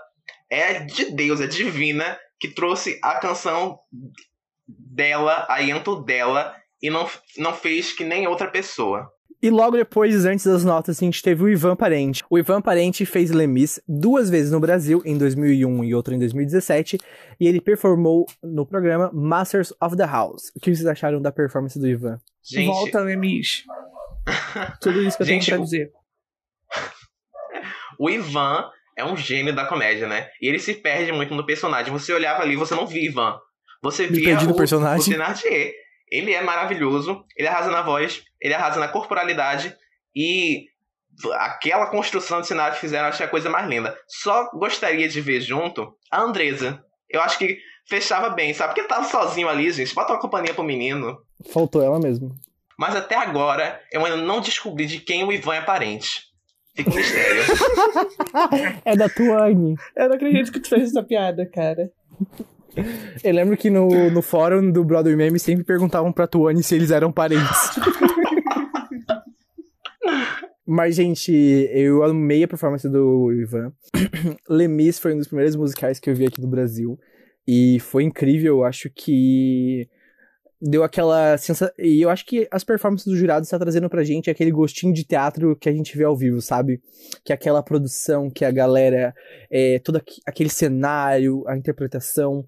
é 0.49 0.85
de 0.85 1.11
Deus, 1.11 1.41
é 1.41 1.47
divina, 1.47 2.17
que 2.39 2.47
trouxe 2.47 2.97
a 3.03 3.15
canção 3.15 3.77
dela, 4.65 5.45
a 5.49 5.59
Yento 5.59 6.01
dela, 6.01 6.55
e 6.81 6.89
não, 6.89 7.05
não 7.37 7.53
fez 7.53 7.91
que 7.91 8.05
nem 8.05 8.25
outra 8.25 8.49
pessoa. 8.49 9.11
E 9.41 9.49
logo 9.49 9.75
depois, 9.75 10.23
antes 10.23 10.45
das 10.45 10.63
notas, 10.63 10.97
a 10.97 11.03
gente 11.03 11.21
teve 11.21 11.43
o 11.43 11.49
Ivan 11.49 11.75
Parente. 11.75 12.23
O 12.29 12.39
Ivan 12.39 12.61
Parente 12.61 13.05
fez 13.05 13.31
Lemis 13.31 13.81
duas 13.85 14.29
vezes 14.29 14.53
no 14.53 14.61
Brasil, 14.61 15.01
em 15.03 15.17
2001 15.17 15.83
e 15.83 15.93
outra 15.93 16.15
em 16.15 16.19
2017, 16.19 16.97
e 17.37 17.45
ele 17.45 17.59
performou 17.59 18.25
no 18.41 18.65
programa 18.65 19.11
Masters 19.13 19.73
of 19.81 19.97
the 19.97 20.05
House. 20.05 20.53
O 20.55 20.59
que 20.61 20.73
vocês 20.73 20.87
acharam 20.87 21.21
da 21.21 21.33
performance 21.33 21.77
do 21.77 21.85
Ivan? 21.85 22.17
Gente... 22.41 22.67
Volta, 22.67 23.01
Lemis. 23.01 23.65
Tudo 24.79 25.01
isso 25.01 25.17
que 25.17 25.23
eu 25.23 25.27
gente, 25.27 25.45
tenho 25.47 25.57
pra 25.57 25.65
dizer. 25.65 25.91
O 27.99 28.09
Ivan 28.09 28.69
é 28.97 29.03
um 29.03 29.17
gênio 29.17 29.53
da 29.53 29.65
comédia, 29.65 30.07
né? 30.07 30.29
E 30.41 30.47
ele 30.47 30.59
se 30.59 30.73
perde 30.75 31.11
muito 31.11 31.33
no 31.33 31.45
personagem. 31.45 31.91
Você 31.91 32.13
olhava 32.13 32.43
ali, 32.43 32.55
você 32.55 32.75
não 32.75 32.87
via 32.87 33.05
Ivan. 33.05 33.39
Você 33.81 34.07
Me 34.07 34.19
via 34.19 34.37
o, 34.49 34.55
personagem. 34.55 35.07
o 35.07 35.09
Thénardier. 35.09 35.73
Ele 36.09 36.33
é 36.33 36.41
maravilhoso, 36.41 37.25
ele 37.35 37.47
arrasa 37.47 37.71
na 37.71 37.81
voz, 37.81 38.23
ele 38.39 38.53
arrasa 38.53 38.79
na 38.79 38.87
corporalidade 38.87 39.75
e 40.15 40.65
aquela 41.33 41.87
construção 41.87 42.41
de 42.41 42.47
cenário 42.47 42.75
que 42.75 42.81
fizeram, 42.81 43.05
eu 43.05 43.09
achei 43.09 43.25
a 43.25 43.29
coisa 43.29 43.49
mais 43.49 43.67
linda. 43.67 43.97
Só 44.07 44.49
gostaria 44.51 45.07
de 45.07 45.21
ver 45.21 45.41
junto 45.41 45.95
a 46.11 46.21
Andresa. 46.21 46.83
Eu 47.09 47.21
acho 47.21 47.37
que 47.37 47.57
fechava 47.87 48.29
bem, 48.29 48.53
sabe? 48.53 48.69
Porque 48.69 48.81
ele 48.81 48.87
tava 48.87 49.05
sozinho 49.05 49.49
ali, 49.49 49.71
gente. 49.71 49.93
Bota 49.93 50.13
uma 50.13 50.19
companhia 50.19 50.53
pro 50.53 50.63
menino. 50.63 51.17
Faltou 51.51 51.81
ela 51.81 51.99
mesmo. 51.99 52.33
Mas 52.77 52.95
até 52.95 53.15
agora, 53.15 53.81
eu 53.91 54.03
ainda 54.03 54.17
não 54.17 54.41
descobri 54.41 54.85
de 54.85 54.99
quem 54.99 55.23
o 55.23 55.31
Ivan 55.31 55.55
é 55.55 55.61
parente. 55.61 56.32
Fica 56.75 56.89
um 56.89 56.95
mistério. 56.95 57.43
é 58.85 58.95
da 58.95 59.07
Tuane. 59.09 59.75
Eu 59.95 60.09
não 60.09 60.15
acredito 60.15 60.51
que 60.51 60.59
tu 60.59 60.69
fez 60.69 60.89
essa 60.89 61.03
piada, 61.03 61.45
cara. 61.45 61.91
Eu 63.23 63.33
lembro 63.33 63.55
que 63.55 63.69
no, 63.69 64.09
no 64.09 64.21
fórum 64.21 64.71
do 64.71 64.83
Broadway 64.83 65.15
Meme 65.15 65.39
sempre 65.39 65.63
perguntavam 65.63 66.11
pra 66.11 66.25
Tuane 66.25 66.63
se 66.63 66.75
eles 66.75 66.89
eram 66.89 67.11
parentes. 67.11 67.47
Mas, 70.65 70.95
gente, 70.95 71.31
eu 71.71 72.03
amei 72.03 72.43
a 72.43 72.47
performance 72.47 72.87
do 72.89 73.31
Ivan. 73.33 73.71
Lemis 74.49 74.97
foi 74.97 75.13
um 75.13 75.17
dos 75.17 75.27
primeiros 75.27 75.55
musicais 75.55 75.99
que 75.99 76.09
eu 76.09 76.15
vi 76.15 76.25
aqui 76.25 76.41
no 76.41 76.47
Brasil. 76.47 76.97
E 77.45 77.79
foi 77.81 78.03
incrível, 78.03 78.59
eu 78.59 78.63
acho 78.63 78.89
que 78.89 79.89
deu 80.63 80.81
aquela 80.81 81.37
sensação. 81.37 81.73
E 81.77 82.01
eu 82.01 82.09
acho 82.09 82.25
que 82.25 82.47
as 82.49 82.63
performances 82.63 83.05
do 83.05 83.17
jurado 83.17 83.43
está 83.43 83.59
trazendo 83.59 83.89
pra 83.89 84.03
gente 84.03 84.29
aquele 84.29 84.51
gostinho 84.51 84.93
de 84.93 85.03
teatro 85.03 85.57
que 85.57 85.67
a 85.67 85.73
gente 85.73 85.97
vê 85.97 86.05
ao 86.05 86.15
vivo, 86.15 86.41
sabe? 86.41 86.81
Que 87.25 87.33
é 87.33 87.35
aquela 87.35 87.61
produção, 87.61 88.29
que 88.29 88.45
a 88.45 88.51
galera. 88.51 89.13
É, 89.51 89.79
todo 89.79 90.01
aquele 90.25 90.49
cenário, 90.49 91.43
a 91.47 91.57
interpretação. 91.57 92.45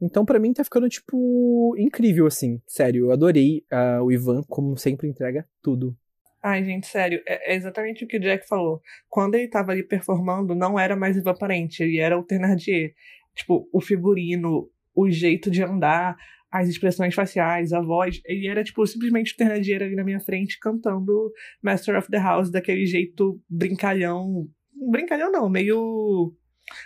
Então, 0.00 0.24
para 0.24 0.40
mim, 0.40 0.52
tá 0.52 0.64
ficando, 0.64 0.88
tipo, 0.88 1.76
incrível, 1.78 2.26
assim. 2.26 2.60
Sério, 2.66 3.06
eu 3.06 3.12
adorei 3.12 3.64
uh, 3.72 4.02
o 4.02 4.10
Ivan, 4.10 4.42
como 4.48 4.76
sempre 4.76 5.06
entrega 5.06 5.46
tudo. 5.62 5.96
Ai, 6.42 6.64
gente, 6.64 6.88
sério, 6.88 7.22
é, 7.24 7.52
é, 7.52 7.54
exatamente 7.54 8.04
o 8.04 8.08
que 8.08 8.16
o 8.16 8.20
Jack 8.20 8.48
falou. 8.48 8.80
Quando 9.08 9.36
ele 9.36 9.46
tava 9.46 9.70
ali 9.70 9.84
performando, 9.84 10.56
não 10.56 10.76
era 10.76 10.96
mais 10.96 11.16
Ivan 11.16 11.34
Parente, 11.34 11.84
ele 11.84 12.00
era 12.00 12.18
o 12.18 12.24
Thenardier. 12.24 12.92
Tipo, 13.32 13.68
o 13.72 13.80
figurino, 13.80 14.68
o 14.92 15.08
jeito 15.08 15.48
de 15.48 15.62
andar, 15.62 16.16
as 16.52 16.68
expressões 16.68 17.14
faciais, 17.14 17.72
a 17.72 17.80
voz. 17.80 18.20
Ele 18.26 18.46
era, 18.46 18.62
tipo, 18.62 18.86
simplesmente 18.86 19.32
o 19.32 19.36
Ternadier 19.36 19.82
ali 19.82 19.96
na 19.96 20.04
minha 20.04 20.20
frente 20.20 20.58
cantando 20.60 21.32
Master 21.62 21.96
of 21.96 22.10
the 22.10 22.18
House 22.18 22.50
daquele 22.50 22.84
jeito 22.84 23.40
brincalhão. 23.48 24.46
Brincalhão 24.90 25.32
não, 25.32 25.48
meio. 25.48 26.34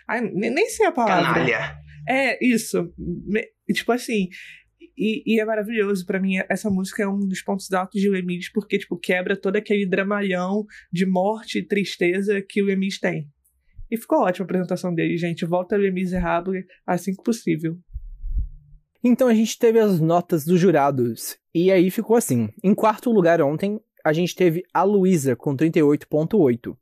Ai, 0.07 0.20
nem 0.20 0.68
sei 0.70 0.87
a 0.87 0.92
palavra. 0.92 1.35
Canalha. 1.35 1.76
É, 2.09 2.38
isso. 2.44 2.94
Tipo 3.72 3.90
assim. 3.90 4.29
E, 4.96 5.35
e 5.35 5.40
é 5.40 5.44
maravilhoso 5.44 6.07
para 6.07 6.20
mim. 6.20 6.37
Essa 6.48 6.70
música 6.70 7.02
é 7.02 7.09
um 7.09 7.18
dos 7.18 7.42
pontos 7.42 7.70
altos 7.72 8.00
de 8.00 8.09
Lemid, 8.09 8.50
porque, 8.55 8.79
tipo, 8.79 8.96
quebra 8.96 9.37
todo 9.37 9.57
aquele 9.57 9.85
dramalhão 9.85 10.64
de 10.92 11.05
morte 11.05 11.59
e 11.59 11.66
tristeza 11.66 12.40
que 12.40 12.62
o 12.62 12.66
Lemid 12.66 13.00
tem. 13.00 13.29
E 13.90 13.96
ficou 13.96 14.22
ótima 14.22 14.44
a 14.44 14.46
apresentação 14.46 14.94
dele, 14.94 15.16
gente. 15.16 15.44
Volta 15.44 15.76
Les 15.76 15.92
Miserables 15.92 16.64
assim 16.87 17.14
que 17.14 17.22
possível. 17.22 17.76
Então 19.09 19.29
a 19.29 19.35
gente 19.35 19.57
teve 19.57 19.79
as 19.79 20.01
notas 20.01 20.45
dos 20.45 20.59
jurados. 20.59 21.38
E 21.55 21.71
aí 21.71 21.92
ficou 21.92 22.16
assim. 22.16 22.49
Em 22.61 22.75
quarto 22.75 23.12
lugar 23.12 23.40
ontem, 23.40 23.81
a 24.05 24.12
gente 24.12 24.35
teve 24.35 24.64
a 24.75 24.83
Luísa 24.83 25.37
com 25.37 25.57
38.8. 25.57 26.77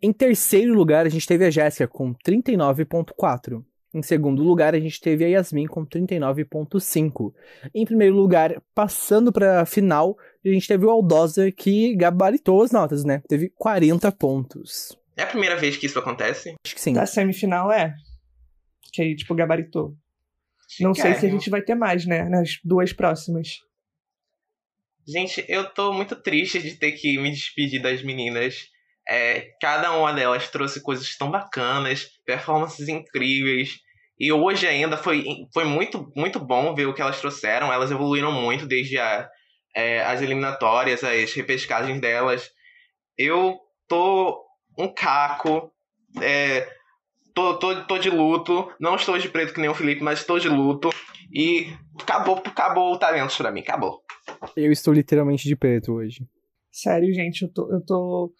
Em 0.00 0.12
terceiro 0.12 0.72
lugar, 0.72 1.04
a 1.04 1.08
gente 1.08 1.26
teve 1.26 1.44
a 1.44 1.50
Jéssica 1.50 1.88
com 1.88 2.14
39.4. 2.14 3.64
Em 3.92 4.00
segundo 4.02 4.40
lugar, 4.40 4.72
a 4.72 4.78
gente 4.78 5.00
teve 5.00 5.24
a 5.24 5.28
Yasmin 5.28 5.66
com 5.66 5.84
39.5. 5.84 7.32
Em 7.74 7.84
primeiro 7.84 8.14
lugar, 8.14 8.62
passando 8.72 9.32
para 9.32 9.62
a 9.62 9.66
final, 9.66 10.16
a 10.44 10.48
gente 10.48 10.68
teve 10.68 10.86
o 10.86 10.90
Aldosa 10.90 11.50
que 11.50 11.96
gabaritou 11.96 12.62
as 12.62 12.70
notas, 12.70 13.04
né? 13.04 13.20
Teve 13.26 13.50
40 13.56 14.12
pontos. 14.12 14.96
É 15.16 15.24
a 15.24 15.26
primeira 15.26 15.56
vez 15.56 15.76
que 15.76 15.86
isso 15.86 15.98
acontece? 15.98 16.54
Acho 16.64 16.74
que 16.76 16.80
sim. 16.80 16.92
Da 16.92 17.04
semifinal 17.04 17.72
é. 17.72 17.96
Que 18.92 19.02
aí, 19.02 19.16
tipo, 19.16 19.34
gabaritou. 19.34 19.96
Não 20.80 20.94
sei 20.94 21.14
se 21.14 21.26
a 21.26 21.30
gente 21.30 21.48
vai 21.50 21.62
ter 21.62 21.74
mais, 21.74 22.04
né? 22.06 22.28
Nas 22.28 22.58
duas 22.62 22.92
próximas. 22.92 23.60
Gente, 25.06 25.42
eu 25.48 25.64
tô 25.70 25.92
muito 25.92 26.14
triste 26.14 26.60
de 26.60 26.76
ter 26.76 26.92
que 26.92 27.16
me 27.18 27.30
despedir 27.30 27.80
das 27.80 28.02
meninas. 28.02 28.68
É, 29.08 29.52
cada 29.58 29.96
uma 29.96 30.12
delas 30.12 30.50
trouxe 30.50 30.82
coisas 30.82 31.16
tão 31.16 31.30
bacanas, 31.30 32.10
performances 32.26 32.88
incríveis. 32.88 33.78
E 34.20 34.30
hoje 34.30 34.66
ainda 34.66 34.98
foi, 34.98 35.24
foi 35.54 35.64
muito, 35.64 36.12
muito 36.14 36.38
bom 36.38 36.74
ver 36.74 36.86
o 36.86 36.92
que 36.92 37.00
elas 37.00 37.18
trouxeram. 37.18 37.72
Elas 37.72 37.90
evoluíram 37.90 38.30
muito 38.30 38.66
desde 38.66 38.98
a, 38.98 39.26
é, 39.74 40.02
as 40.02 40.20
eliminatórias, 40.20 41.02
as 41.02 41.32
repescagens 41.32 41.98
delas. 42.00 42.50
Eu 43.16 43.58
tô 43.88 44.44
um 44.78 44.92
caco. 44.92 45.72
É, 46.20 46.68
tô, 47.38 47.58
tô, 47.58 47.86
tô 47.86 47.98
de 47.98 48.10
luto. 48.10 48.68
Não 48.80 48.96
estou 48.96 49.16
de 49.16 49.28
preto 49.28 49.54
que 49.54 49.60
nem 49.60 49.70
o 49.70 49.74
Felipe, 49.74 50.02
mas 50.02 50.20
estou 50.20 50.38
de 50.38 50.48
luto. 50.48 50.90
E 51.32 51.68
acabou, 52.00 52.36
acabou 52.36 52.92
o 52.92 52.98
talento 52.98 53.36
pra 53.36 53.52
mim, 53.52 53.60
acabou. 53.60 54.00
Eu 54.56 54.72
estou 54.72 54.92
literalmente 54.92 55.46
de 55.46 55.54
preto 55.54 55.92
hoje. 55.92 56.26
Sério, 56.72 57.12
gente, 57.12 57.42
eu 57.42 57.52
tô. 57.52 57.72
Eu 57.72 57.84
tô... 57.84 58.32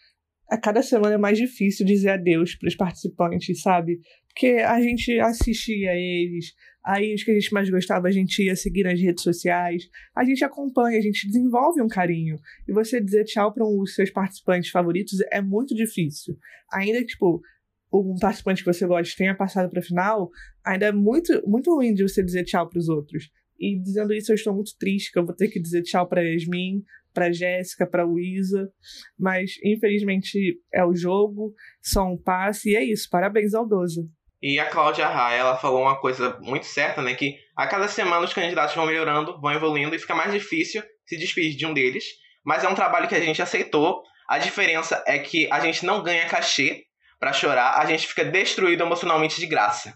A 0.50 0.58
cada 0.58 0.82
semana 0.82 1.14
é 1.14 1.18
mais 1.18 1.36
difícil 1.36 1.84
dizer 1.84 2.08
adeus 2.08 2.54
pros 2.56 2.74
participantes, 2.74 3.60
sabe? 3.60 4.00
Porque 4.28 4.62
a 4.62 4.80
gente 4.80 5.18
assistia 5.20 5.92
eles, 5.94 6.54
aí 6.82 7.14
os 7.14 7.22
que 7.22 7.30
a 7.30 7.34
gente 7.34 7.52
mais 7.52 7.68
gostava 7.68 8.08
a 8.08 8.10
gente 8.10 8.42
ia 8.42 8.56
seguir 8.56 8.84
nas 8.84 8.98
redes 8.98 9.22
sociais, 9.22 9.82
a 10.16 10.24
gente 10.24 10.42
acompanha, 10.42 10.98
a 10.98 11.02
gente 11.02 11.26
desenvolve 11.26 11.82
um 11.82 11.88
carinho. 11.88 12.36
E 12.66 12.72
você 12.72 12.98
dizer 12.98 13.24
tchau 13.24 13.52
para 13.52 13.66
um 13.66 13.78
dos 13.78 13.94
seus 13.94 14.10
participantes 14.10 14.70
favoritos 14.70 15.18
é 15.30 15.42
muito 15.42 15.74
difícil. 15.74 16.34
Ainda 16.72 17.00
que, 17.00 17.08
tipo, 17.08 17.42
um 17.92 18.16
participante 18.20 18.62
que 18.62 18.72
você 18.72 18.86
gosta 18.86 19.14
tenha 19.16 19.34
passado 19.34 19.70
para 19.70 19.80
a 19.80 19.82
final, 19.82 20.30
ainda 20.64 20.86
é 20.86 20.92
muito, 20.92 21.42
muito 21.46 21.74
ruim 21.74 21.94
de 21.94 22.02
você 22.02 22.22
dizer 22.22 22.44
tchau 22.44 22.68
para 22.68 22.78
os 22.78 22.88
outros. 22.88 23.30
E 23.58 23.78
dizendo 23.80 24.12
isso, 24.12 24.30
eu 24.30 24.36
estou 24.36 24.54
muito 24.54 24.76
triste 24.78 25.10
que 25.10 25.18
eu 25.18 25.26
vou 25.26 25.34
ter 25.34 25.48
que 25.48 25.60
dizer 25.60 25.82
tchau 25.82 26.06
para 26.06 26.22
Yasmin, 26.22 26.82
para 27.12 27.32
Jéssica, 27.32 27.86
para 27.86 28.04
Luísa, 28.04 28.70
mas 29.18 29.52
infelizmente 29.64 30.60
é 30.72 30.84
o 30.84 30.94
jogo, 30.94 31.52
só 31.82 32.04
um 32.04 32.16
passe 32.16 32.70
e 32.70 32.76
é 32.76 32.84
isso. 32.84 33.08
Parabéns 33.10 33.54
ao 33.54 33.66
Doza. 33.66 34.02
E 34.40 34.60
a 34.60 34.70
Cláudia 34.70 35.08
Raia, 35.08 35.40
ela 35.40 35.56
falou 35.56 35.82
uma 35.82 36.00
coisa 36.00 36.38
muito 36.40 36.66
certa, 36.66 37.02
né, 37.02 37.14
que 37.14 37.36
a 37.56 37.66
cada 37.66 37.88
semana 37.88 38.24
os 38.24 38.32
candidatos 38.32 38.76
vão 38.76 38.86
melhorando, 38.86 39.40
vão 39.40 39.52
evoluindo 39.52 39.96
e 39.96 39.98
fica 39.98 40.14
mais 40.14 40.32
difícil 40.32 40.80
se 41.04 41.16
despedir 41.16 41.56
de 41.56 41.66
um 41.66 41.74
deles, 41.74 42.04
mas 42.44 42.62
é 42.62 42.68
um 42.68 42.74
trabalho 42.74 43.08
que 43.08 43.16
a 43.16 43.20
gente 43.20 43.42
aceitou. 43.42 44.00
A 44.28 44.38
diferença 44.38 45.02
é 45.06 45.18
que 45.18 45.50
a 45.50 45.58
gente 45.58 45.84
não 45.84 46.02
ganha 46.02 46.28
cachê 46.28 46.84
para 47.18 47.32
chorar, 47.32 47.78
a 47.78 47.86
gente 47.86 48.06
fica 48.06 48.24
destruído 48.24 48.82
emocionalmente 48.82 49.40
de 49.40 49.46
graça. 49.46 49.92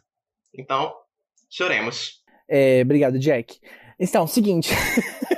Então, 0.56 0.92
choremos. 1.50 2.20
É, 2.48 2.82
obrigado, 2.82 3.18
Jack. 3.18 3.58
Então, 3.98 4.26
seguinte. 4.26 4.70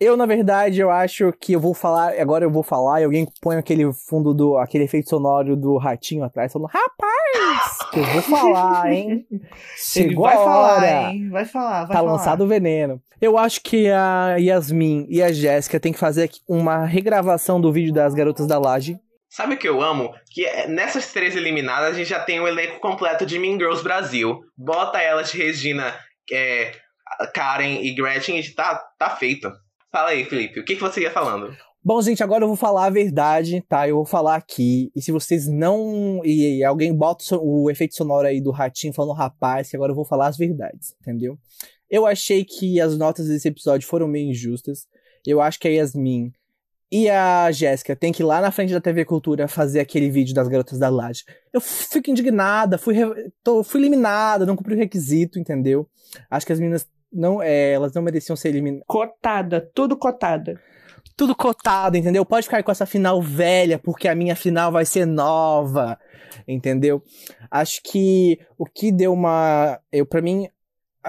Eu, 0.00 0.16
na 0.16 0.26
verdade, 0.26 0.80
eu 0.80 0.90
acho 0.90 1.32
que 1.40 1.52
eu 1.52 1.60
vou 1.60 1.72
falar, 1.72 2.12
agora 2.20 2.44
eu 2.44 2.50
vou 2.50 2.62
falar 2.64 3.00
e 3.00 3.04
alguém 3.04 3.26
põe 3.40 3.56
aquele 3.56 3.90
fundo 3.92 4.34
do, 4.34 4.58
aquele 4.58 4.84
efeito 4.84 5.08
sonoro 5.08 5.56
do 5.56 5.78
ratinho 5.78 6.24
atrás, 6.24 6.52
falando, 6.52 6.68
rapaz, 6.68 7.78
que 7.90 8.00
eu 8.00 8.04
vou 8.04 8.20
falar, 8.22 8.92
hein? 8.92 9.24
Chegou 9.78 10.26
Ele 10.26 10.34
vai 10.34 10.34
a 10.36 10.40
hora. 10.40 10.74
falar, 10.80 11.12
hein? 11.14 11.30
Vai 11.30 11.44
falar, 11.46 11.78
vai 11.84 11.96
Tá 11.96 12.02
falar. 12.02 12.12
lançado 12.12 12.44
o 12.44 12.46
veneno. 12.48 13.00
Eu 13.20 13.38
acho 13.38 13.62
que 13.62 13.88
a 13.88 14.36
Yasmin 14.36 15.06
e 15.08 15.22
a 15.22 15.32
Jéssica 15.32 15.80
tem 15.80 15.92
que 15.92 15.98
fazer 15.98 16.28
uma 16.46 16.84
regravação 16.84 17.58
do 17.60 17.72
vídeo 17.72 17.94
das 17.94 18.12
garotas 18.14 18.46
da 18.46 18.58
laje. 18.58 18.98
Sabe 19.34 19.54
o 19.54 19.58
que 19.58 19.68
eu 19.68 19.82
amo? 19.82 20.14
Que 20.30 20.44
é- 20.46 20.68
nessas 20.68 21.12
três 21.12 21.34
eliminadas 21.34 21.92
a 21.92 21.98
gente 21.98 22.08
já 22.08 22.20
tem 22.20 22.38
o 22.38 22.46
elenco 22.46 22.78
completo 22.78 23.26
de 23.26 23.36
Mean 23.36 23.58
Girls 23.58 23.82
Brasil. 23.82 24.38
Bota 24.56 25.02
elas, 25.02 25.32
Regina, 25.32 25.92
é, 26.30 26.70
Karen 27.34 27.80
e 27.82 27.92
Gretchen 27.92 28.38
e 28.38 28.54
tá, 28.54 28.80
tá 28.96 29.10
feito. 29.16 29.50
Fala 29.90 30.10
aí, 30.10 30.24
Felipe, 30.24 30.60
o 30.60 30.64
que, 30.64 30.76
que 30.76 30.80
você 30.80 31.00
ia 31.00 31.10
falando? 31.10 31.52
Bom, 31.82 32.00
gente, 32.00 32.22
agora 32.22 32.44
eu 32.44 32.48
vou 32.48 32.56
falar 32.56 32.86
a 32.86 32.90
verdade, 32.90 33.60
tá? 33.68 33.88
Eu 33.88 33.96
vou 33.96 34.06
falar 34.06 34.36
aqui. 34.36 34.92
E 34.94 35.02
se 35.02 35.10
vocês 35.10 35.48
não. 35.48 36.20
E, 36.24 36.58
e 36.58 36.64
alguém 36.64 36.96
bota 36.96 37.36
o 37.36 37.68
efeito 37.68 37.96
sonoro 37.96 38.28
aí 38.28 38.40
do 38.40 38.52
ratinho 38.52 38.92
falando 38.92 39.16
rapaz, 39.16 39.68
que 39.68 39.74
agora 39.74 39.90
eu 39.90 39.96
vou 39.96 40.04
falar 40.04 40.28
as 40.28 40.36
verdades, 40.36 40.94
entendeu? 41.00 41.36
Eu 41.90 42.06
achei 42.06 42.44
que 42.44 42.80
as 42.80 42.96
notas 42.96 43.26
desse 43.26 43.48
episódio 43.48 43.88
foram 43.88 44.06
meio 44.06 44.30
injustas. 44.30 44.86
Eu 45.26 45.40
acho 45.40 45.58
que 45.58 45.66
a 45.66 45.72
Yasmin 45.72 46.32
e 46.96 47.10
a 47.10 47.50
Jéssica 47.50 47.96
têm 47.96 48.12
que 48.12 48.22
ir 48.22 48.26
lá 48.26 48.40
na 48.40 48.52
frente 48.52 48.72
da 48.72 48.80
TV 48.80 49.04
Cultura 49.04 49.48
fazer 49.48 49.80
aquele 49.80 50.08
vídeo 50.08 50.32
das 50.32 50.46
garotas 50.46 50.78
da 50.78 50.88
laje. 50.88 51.24
Eu 51.52 51.60
fico 51.60 52.08
indignada, 52.08 52.78
fui, 52.78 52.94
re- 52.94 53.32
tô- 53.42 53.64
fui 53.64 53.80
eliminada, 53.80 54.46
não 54.46 54.54
cumpri 54.54 54.74
o 54.74 54.78
requisito, 54.78 55.38
entendeu? 55.38 55.88
Acho 56.30 56.46
que 56.46 56.52
as 56.52 56.60
meninas 56.60 56.86
não, 57.12 57.42
é, 57.42 57.72
elas 57.72 57.92
não 57.92 58.00
mereciam 58.02 58.36
ser 58.36 58.50
eliminadas. 58.50 58.84
Cotada, 58.86 59.60
tudo 59.74 59.96
cotada. 59.96 60.60
Tudo 61.16 61.34
cotado, 61.34 61.96
entendeu? 61.96 62.24
Pode 62.24 62.46
ficar 62.46 62.62
com 62.62 62.70
essa 62.70 62.86
final 62.86 63.20
velha, 63.20 63.76
porque 63.78 64.06
a 64.06 64.14
minha 64.14 64.36
final 64.36 64.70
vai 64.70 64.84
ser 64.84 65.04
nova, 65.04 65.98
entendeu? 66.46 67.02
Acho 67.50 67.80
que 67.82 68.38
o 68.56 68.64
que 68.66 68.92
deu 68.92 69.12
uma. 69.12 69.80
Eu, 69.92 70.06
para 70.06 70.22
mim, 70.22 70.48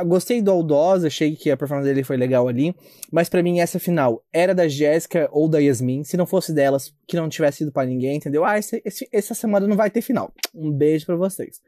gostei 0.04 0.42
do 0.42 0.52
Aldosa, 0.52 1.08
achei 1.08 1.36
que 1.36 1.50
a 1.50 1.56
performance 1.58 1.88
dele 1.88 2.04
foi 2.04 2.18
legal 2.18 2.48
ali, 2.48 2.76
mas 3.12 3.30
pra 3.30 3.42
mim 3.42 3.60
essa 3.60 3.80
final 3.80 4.24
era 4.34 4.54
da 4.54 4.68
Jéssica 4.68 5.30
ou 5.32 5.48
da 5.48 5.60
Yasmin. 5.60 6.04
Se 6.04 6.18
não 6.18 6.26
fosse 6.26 6.54
delas, 6.54 6.94
que 7.08 7.16
não 7.16 7.30
tivesse 7.30 7.64
ido 7.64 7.72
pra 7.72 7.86
ninguém, 7.86 8.18
entendeu? 8.18 8.44
Ah, 8.44 8.58
esse- 8.58 8.82
esse- 8.84 9.08
essa 9.12 9.34
semana 9.34 9.68
não 9.68 9.76
vai 9.78 9.90
ter 9.90 10.02
final. 10.02 10.34
Um 10.54 10.72
beijo 10.72 11.06
pra 11.06 11.16
vocês. 11.16 11.62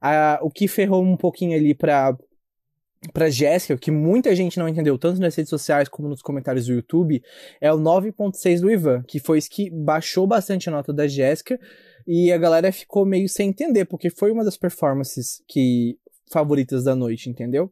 Ah, 0.00 0.38
o 0.42 0.50
que 0.50 0.68
ferrou 0.68 1.02
um 1.02 1.16
pouquinho 1.16 1.56
ali 1.56 1.74
pra, 1.74 2.14
pra 3.12 3.30
Jéssica, 3.30 3.76
que 3.78 3.90
muita 3.90 4.34
gente 4.34 4.58
não 4.58 4.68
entendeu, 4.68 4.98
tanto 4.98 5.20
nas 5.20 5.34
redes 5.34 5.48
sociais 5.50 5.88
como 5.88 6.08
nos 6.08 6.20
comentários 6.22 6.66
do 6.66 6.72
YouTube, 6.74 7.22
é 7.60 7.72
o 7.72 7.78
9.6 7.78 8.60
do 8.60 8.70
Ivan, 8.70 9.02
que 9.06 9.18
foi 9.18 9.38
isso 9.38 9.48
que 9.50 9.70
baixou 9.70 10.26
bastante 10.26 10.68
a 10.68 10.72
nota 10.72 10.92
da 10.92 11.06
Jéssica 11.06 11.58
e 12.06 12.30
a 12.32 12.36
galera 12.38 12.70
ficou 12.72 13.06
meio 13.06 13.28
sem 13.28 13.48
entender, 13.48 13.86
porque 13.86 14.10
foi 14.10 14.30
uma 14.30 14.44
das 14.44 14.56
performances 14.58 15.42
que 15.48 15.98
favoritas 16.34 16.84
da 16.84 16.94
noite, 16.94 17.30
entendeu? 17.30 17.70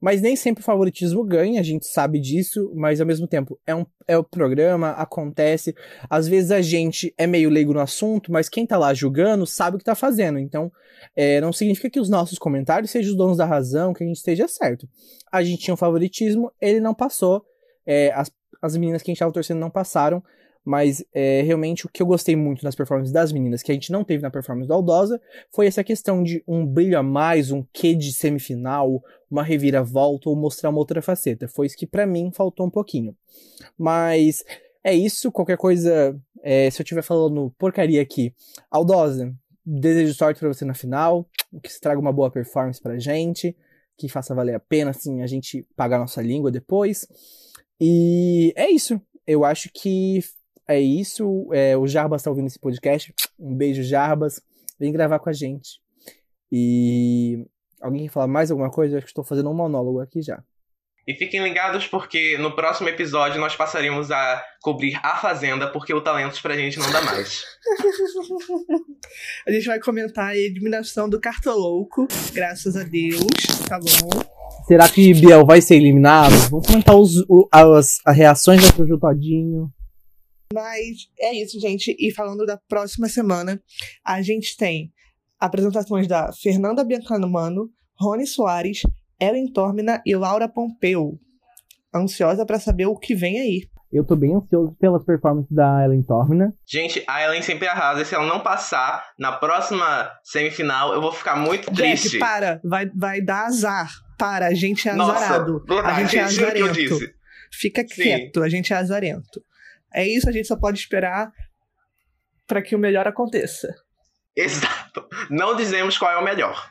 Mas 0.00 0.22
nem 0.22 0.34
sempre 0.34 0.62
o 0.62 0.64
favoritismo 0.64 1.22
ganha, 1.22 1.60
a 1.60 1.62
gente 1.62 1.86
sabe 1.86 2.18
disso, 2.18 2.72
mas 2.74 3.02
ao 3.02 3.06
mesmo 3.06 3.26
tempo 3.26 3.60
é 3.66 3.74
um 3.74 3.84
é 4.08 4.16
o 4.16 4.24
programa, 4.24 4.90
acontece. 4.92 5.74
Às 6.08 6.26
vezes 6.26 6.50
a 6.50 6.62
gente 6.62 7.14
é 7.18 7.26
meio 7.26 7.50
leigo 7.50 7.74
no 7.74 7.80
assunto, 7.80 8.32
mas 8.32 8.48
quem 8.48 8.66
tá 8.66 8.78
lá 8.78 8.94
julgando 8.94 9.46
sabe 9.46 9.76
o 9.76 9.78
que 9.78 9.84
tá 9.84 9.94
fazendo. 9.94 10.38
Então, 10.38 10.72
é, 11.14 11.40
não 11.40 11.52
significa 11.52 11.90
que 11.90 12.00
os 12.00 12.08
nossos 12.08 12.38
comentários 12.38 12.90
sejam 12.90 13.12
os 13.12 13.16
donos 13.16 13.36
da 13.36 13.44
razão, 13.44 13.92
que 13.92 14.02
a 14.02 14.06
gente 14.06 14.16
esteja 14.16 14.48
certo. 14.48 14.88
A 15.30 15.44
gente 15.44 15.62
tinha 15.62 15.74
um 15.74 15.76
favoritismo, 15.76 16.50
ele 16.60 16.80
não 16.80 16.94
passou. 16.94 17.44
é, 17.86 18.10
as, 18.14 18.32
as 18.62 18.76
meninas 18.76 19.02
que 19.02 19.10
a 19.10 19.12
gente 19.12 19.20
tava 19.20 19.32
torcendo 19.32 19.58
não 19.58 19.70
passaram. 19.70 20.22
Mas 20.64 21.04
é, 21.12 21.42
realmente 21.42 21.86
o 21.86 21.88
que 21.88 22.02
eu 22.02 22.06
gostei 22.06 22.36
muito 22.36 22.62
nas 22.64 22.74
performances 22.74 23.12
das 23.12 23.32
meninas, 23.32 23.62
que 23.62 23.72
a 23.72 23.74
gente 23.74 23.90
não 23.90 24.04
teve 24.04 24.22
na 24.22 24.30
performance 24.30 24.68
da 24.68 24.74
Aldosa, 24.74 25.20
foi 25.50 25.66
essa 25.66 25.82
questão 25.82 26.22
de 26.22 26.42
um 26.46 26.66
brilho 26.66 26.98
a 26.98 27.02
mais, 27.02 27.50
um 27.50 27.64
quê 27.72 27.94
de 27.94 28.12
semifinal, 28.12 29.02
uma 29.30 29.42
reviravolta 29.42 30.28
ou 30.28 30.36
mostrar 30.36 30.70
uma 30.70 30.78
outra 30.78 31.00
faceta. 31.00 31.48
Foi 31.48 31.66
isso 31.66 31.76
que 31.76 31.86
pra 31.86 32.06
mim 32.06 32.30
faltou 32.32 32.66
um 32.66 32.70
pouquinho. 32.70 33.16
Mas 33.78 34.44
é 34.84 34.94
isso, 34.94 35.32
qualquer 35.32 35.56
coisa, 35.56 36.18
é, 36.42 36.70
se 36.70 36.80
eu 36.80 36.84
estiver 36.84 37.02
falando 37.02 37.52
porcaria 37.58 38.02
aqui, 38.02 38.34
Aldosa, 38.70 39.34
desejo 39.64 40.14
sorte 40.14 40.40
pra 40.40 40.48
você 40.48 40.64
na 40.64 40.74
final, 40.74 41.28
que 41.62 41.72
se 41.72 41.80
traga 41.80 42.00
uma 42.00 42.12
boa 42.12 42.30
performance 42.30 42.80
pra 42.80 42.98
gente, 42.98 43.56
que 43.96 44.08
faça 44.08 44.34
valer 44.34 44.54
a 44.54 44.60
pena, 44.60 44.90
assim, 44.90 45.22
a 45.22 45.26
gente 45.26 45.66
pagar 45.76 45.98
nossa 45.98 46.22
língua 46.22 46.50
depois. 46.50 47.06
E 47.80 48.52
é 48.56 48.70
isso. 48.70 49.00
Eu 49.26 49.44
acho 49.44 49.70
que 49.72 50.20
é 50.74 50.80
isso. 50.80 51.48
É, 51.52 51.76
o 51.76 51.86
Jarbas 51.86 52.22
tá 52.22 52.30
ouvindo 52.30 52.46
esse 52.46 52.58
podcast. 52.58 53.12
Um 53.38 53.54
beijo, 53.54 53.82
Jarbas. 53.82 54.40
Vem 54.78 54.92
gravar 54.92 55.18
com 55.18 55.28
a 55.28 55.32
gente. 55.32 55.80
E 56.52 57.44
alguém 57.80 58.04
quer 58.06 58.12
falar 58.12 58.26
mais 58.26 58.50
alguma 58.50 58.70
coisa? 58.70 58.96
Acho 58.96 59.06
que 59.06 59.10
estou 59.10 59.24
fazendo 59.24 59.50
um 59.50 59.54
monólogo 59.54 60.00
aqui 60.00 60.22
já. 60.22 60.42
E 61.06 61.14
fiquem 61.14 61.42
ligados 61.42 61.86
porque 61.88 62.36
no 62.38 62.54
próximo 62.54 62.88
episódio 62.88 63.40
nós 63.40 63.56
passaríamos 63.56 64.10
a 64.12 64.42
cobrir 64.62 64.98
a 65.02 65.16
Fazenda 65.16 65.66
porque 65.66 65.92
o 65.92 66.00
Talentos 66.00 66.40
pra 66.40 66.56
gente 66.56 66.78
não 66.78 66.90
dá 66.92 67.00
mais. 67.02 67.42
A 69.46 69.50
gente 69.50 69.66
vai 69.66 69.80
comentar 69.80 70.28
a 70.28 70.36
eliminação 70.36 71.08
do 71.08 71.18
Cartolouco, 71.20 72.06
graças 72.32 72.76
a 72.76 72.84
Deus, 72.84 73.24
tá 73.68 73.78
bom? 73.78 74.20
Será 74.66 74.88
que 74.88 75.12
Biel 75.14 75.44
vai 75.44 75.60
ser 75.60 75.76
eliminado? 75.76 76.32
Vamos 76.50 76.66
comentar 76.66 76.94
os, 76.96 77.16
o- 77.28 77.48
as, 77.50 77.98
as 78.04 78.16
reações 78.16 78.62
da 78.70 78.76
Jojo 78.76 78.98
Todinho. 78.98 79.72
Mas 80.52 81.08
é 81.18 81.32
isso, 81.34 81.60
gente. 81.60 81.94
E 81.98 82.12
falando 82.12 82.44
da 82.44 82.58
próxima 82.68 83.08
semana, 83.08 83.60
a 84.04 84.20
gente 84.20 84.56
tem 84.56 84.92
apresentações 85.38 86.08
da 86.08 86.32
Fernanda 86.32 86.84
Biancano, 86.84 87.30
Rony 87.98 88.26
Soares, 88.26 88.82
Ellen 89.20 89.52
Tormina 89.52 90.02
e 90.04 90.16
Laura 90.16 90.48
Pompeu. 90.48 91.18
Ansiosa 91.94 92.44
pra 92.44 92.58
saber 92.58 92.86
o 92.86 92.96
que 92.96 93.14
vem 93.14 93.38
aí. 93.38 93.60
Eu 93.92 94.04
tô 94.04 94.14
bem 94.14 94.34
ansioso 94.34 94.72
pelas 94.78 95.04
performances 95.04 95.50
da 95.50 95.84
Ellen 95.84 96.02
Tormina. 96.02 96.54
Gente, 96.64 97.02
a 97.08 97.24
Ellen 97.24 97.42
sempre 97.42 97.66
arrasa. 97.66 98.02
E 98.02 98.04
se 98.04 98.14
ela 98.14 98.26
não 98.26 98.40
passar 98.40 99.04
na 99.18 99.32
próxima 99.32 100.10
semifinal, 100.22 100.94
eu 100.94 101.00
vou 101.00 101.12
ficar 101.12 101.36
muito 101.36 101.72
triste. 101.72 102.10
Jack, 102.10 102.18
para. 102.18 102.60
Vai, 102.64 102.86
vai 102.94 103.20
dar 103.20 103.46
azar. 103.46 103.90
Para, 104.16 104.48
a 104.48 104.54
gente 104.54 104.88
é 104.88 104.94
Nossa, 104.94 105.24
azarado. 105.24 105.64
A 105.68 105.74
verdade, 105.74 106.00
gente 106.02 106.18
é 106.18 106.28
juro 106.28 106.52
que 106.52 106.58
eu 106.58 106.64
azarento. 106.66 106.98
disse. 106.98 107.14
Fica 107.52 107.82
Sim. 107.82 108.02
quieto, 108.02 108.42
a 108.42 108.48
gente 108.48 108.72
é 108.72 108.76
azarento. 108.76 109.42
É 109.92 110.06
isso, 110.06 110.28
a 110.28 110.32
gente 110.32 110.48
só 110.48 110.56
pode 110.56 110.78
esperar 110.78 111.32
pra 112.46 112.62
que 112.62 112.74
o 112.74 112.78
melhor 112.78 113.06
aconteça. 113.06 113.74
Exato. 114.36 115.06
Não 115.30 115.56
dizemos 115.56 115.98
qual 115.98 116.12
é 116.12 116.18
o 116.18 116.24
melhor. 116.24 116.70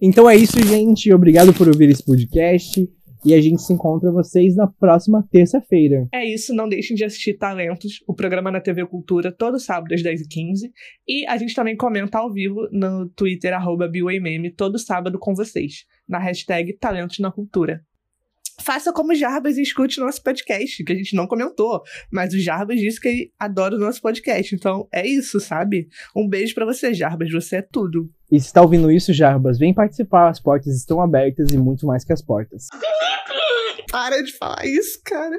Então 0.00 0.28
é 0.28 0.36
isso, 0.36 0.60
gente. 0.62 1.12
Obrigado 1.12 1.52
por 1.54 1.68
ouvir 1.68 1.88
esse 1.90 2.04
podcast. 2.04 2.88
E 3.24 3.34
a 3.34 3.40
gente 3.40 3.62
se 3.62 3.72
encontra 3.72 4.10
vocês 4.10 4.56
na 4.56 4.66
próxima 4.66 5.24
terça-feira. 5.30 6.08
É 6.12 6.24
isso, 6.24 6.52
não 6.52 6.68
deixem 6.68 6.96
de 6.96 7.04
assistir 7.04 7.34
Talentos, 7.34 8.02
o 8.04 8.12
programa 8.12 8.50
na 8.50 8.60
TV 8.60 8.84
Cultura, 8.84 9.30
todo 9.30 9.60
sábado 9.60 9.94
às 9.94 10.02
10h15. 10.02 10.72
E 11.06 11.24
a 11.28 11.36
gente 11.36 11.54
também 11.54 11.76
comenta 11.76 12.18
ao 12.18 12.32
vivo 12.32 12.68
no 12.72 13.08
Twitter, 13.10 13.54
arroba 13.54 13.88
todo 14.56 14.76
sábado 14.76 15.20
com 15.20 15.34
vocês, 15.34 15.84
na 16.08 16.18
hashtag 16.18 16.72
Talentos 16.72 17.20
na 17.20 17.30
Cultura. 17.30 17.84
Faça 18.62 18.92
como 18.92 19.12
o 19.12 19.14
Jarbas 19.14 19.58
e 19.58 19.62
escute 19.62 19.98
nosso 19.98 20.22
podcast, 20.22 20.84
que 20.84 20.92
a 20.92 20.96
gente 20.96 21.16
não 21.16 21.26
comentou, 21.26 21.82
mas 22.10 22.32
o 22.32 22.38
Jarbas 22.38 22.78
disse 22.78 23.00
que 23.00 23.08
ele 23.08 23.32
adora 23.38 23.74
o 23.74 23.78
nosso 23.78 24.00
podcast. 24.00 24.54
Então 24.54 24.86
é 24.92 25.04
isso, 25.04 25.40
sabe? 25.40 25.88
Um 26.14 26.28
beijo 26.28 26.54
pra 26.54 26.64
você, 26.64 26.94
Jarbas, 26.94 27.30
você 27.32 27.56
é 27.56 27.62
tudo. 27.62 28.08
E 28.30 28.38
se 28.38 28.46
está 28.46 28.62
ouvindo 28.62 28.90
isso, 28.90 29.12
Jarbas, 29.12 29.58
vem 29.58 29.74
participar. 29.74 30.28
As 30.28 30.40
portas 30.40 30.76
estão 30.76 31.00
abertas 31.00 31.50
e 31.50 31.58
muito 31.58 31.86
mais 31.86 32.04
que 32.04 32.12
as 32.12 32.22
portas. 32.22 32.68
Para 33.90 34.22
de 34.22 34.32
falar 34.32 34.64
isso, 34.64 35.00
cara. 35.04 35.36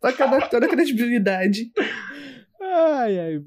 Vai 0.00 0.12
acabar 0.12 0.42
com 0.42 0.48
toda 0.48 0.66
a 0.66 0.68
credibilidade. 0.68 1.70
Ai, 2.60 3.18
ai. 3.18 3.40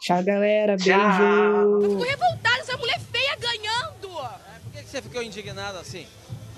Tchau, 0.00 0.22
galera. 0.22 0.76
Tchau. 0.76 1.78
Beijo. 1.80 1.98
revoltada, 1.98 2.58
essa 2.60 2.76
mulher 2.76 3.00
feia 3.00 3.36
ganhando! 3.36 4.08
É, 4.18 4.60
por 4.60 4.72
que, 4.72 4.82
que 4.82 4.90
você 4.90 5.02
ficou 5.02 5.22
indignado 5.22 5.78
assim? 5.78 6.06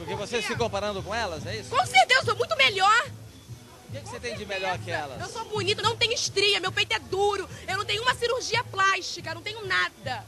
Porque 0.01 0.15
você 0.15 0.41
se 0.41 0.57
comparando 0.57 1.03
com 1.03 1.15
elas, 1.15 1.45
é 1.45 1.57
isso? 1.57 1.69
Com 1.69 1.85
certeza, 1.85 2.21
eu 2.21 2.25
sou 2.25 2.35
muito 2.37 2.57
melhor! 2.57 3.07
O 3.89 3.93
que, 3.93 4.01
que 4.01 4.09
você 4.09 4.19
tem 4.19 4.35
de 4.35 4.47
melhor 4.47 4.79
que 4.79 4.91
elas? 4.91 5.21
Eu 5.21 5.29
sou 5.29 5.45
bonita, 5.45 5.83
não 5.83 5.95
tenho 5.95 6.14
estria, 6.14 6.59
meu 6.59 6.72
peito 6.72 6.95
é 6.95 6.99
duro, 6.99 7.47
eu 7.68 7.77
não 7.77 7.85
tenho 7.85 8.01
uma 8.03 8.14
cirurgia 8.14 8.64
plástica, 8.64 9.35
não 9.35 9.43
tenho 9.43 9.66
nada. 9.66 10.24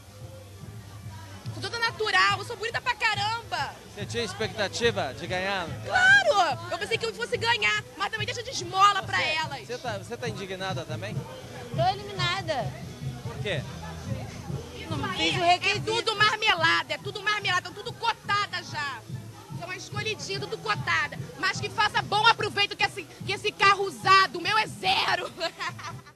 Sou 1.53 1.61
toda 1.63 1.79
natural, 1.79 2.37
eu 2.37 2.45
sou 2.45 2.55
bonita 2.55 2.79
pra 2.81 2.93
caramba! 2.93 3.73
Você 3.95 4.05
tinha 4.05 4.23
expectativa 4.23 5.11
de 5.15 5.25
ganhar? 5.25 5.67
Claro! 5.85 6.59
Eu 6.71 6.77
pensei 6.77 6.95
que 6.99 7.05
eu 7.07 7.13
fosse 7.15 7.35
ganhar, 7.35 7.83
mas 7.97 8.11
também 8.11 8.27
deixa 8.27 8.43
de 8.43 8.51
esmola 8.51 9.01
pra 9.01 9.17
Você- 9.17 9.23
elas. 9.23 9.65
Você 9.67 9.77
tá, 9.79 9.97
você 9.97 10.17
tá 10.17 10.29
indignada 10.29 10.85
também? 10.85 11.15
Tô 11.75 11.81
eliminada. 11.89 12.71
Por 13.23 13.35
quê? 13.39 13.63
Não 14.87 15.13
fiz 15.15 15.35
o 15.35 15.39
É 15.43 15.53
requisito. 15.57 15.85
tudo 15.85 16.15
marmelada, 16.15 16.93
é 16.93 16.97
tudo 16.99 17.23
marmelada, 17.23 17.69
estão 17.69 17.73
tudo 17.83 17.91
cotada 17.97 18.61
já 18.63 19.01
escolhidinho 19.75 20.41
do 20.41 20.57
cotada, 20.57 21.17
mas 21.39 21.59
que 21.59 21.69
faça 21.69 22.01
bom 22.01 22.25
aproveito 22.27 22.75
que 22.75 22.83
esse, 22.83 23.03
que 23.25 23.31
esse 23.31 23.51
carro 23.51 23.85
usado, 23.85 24.37
o 24.37 24.41
meu 24.41 24.57
é 24.57 24.67
zero. 24.67 25.31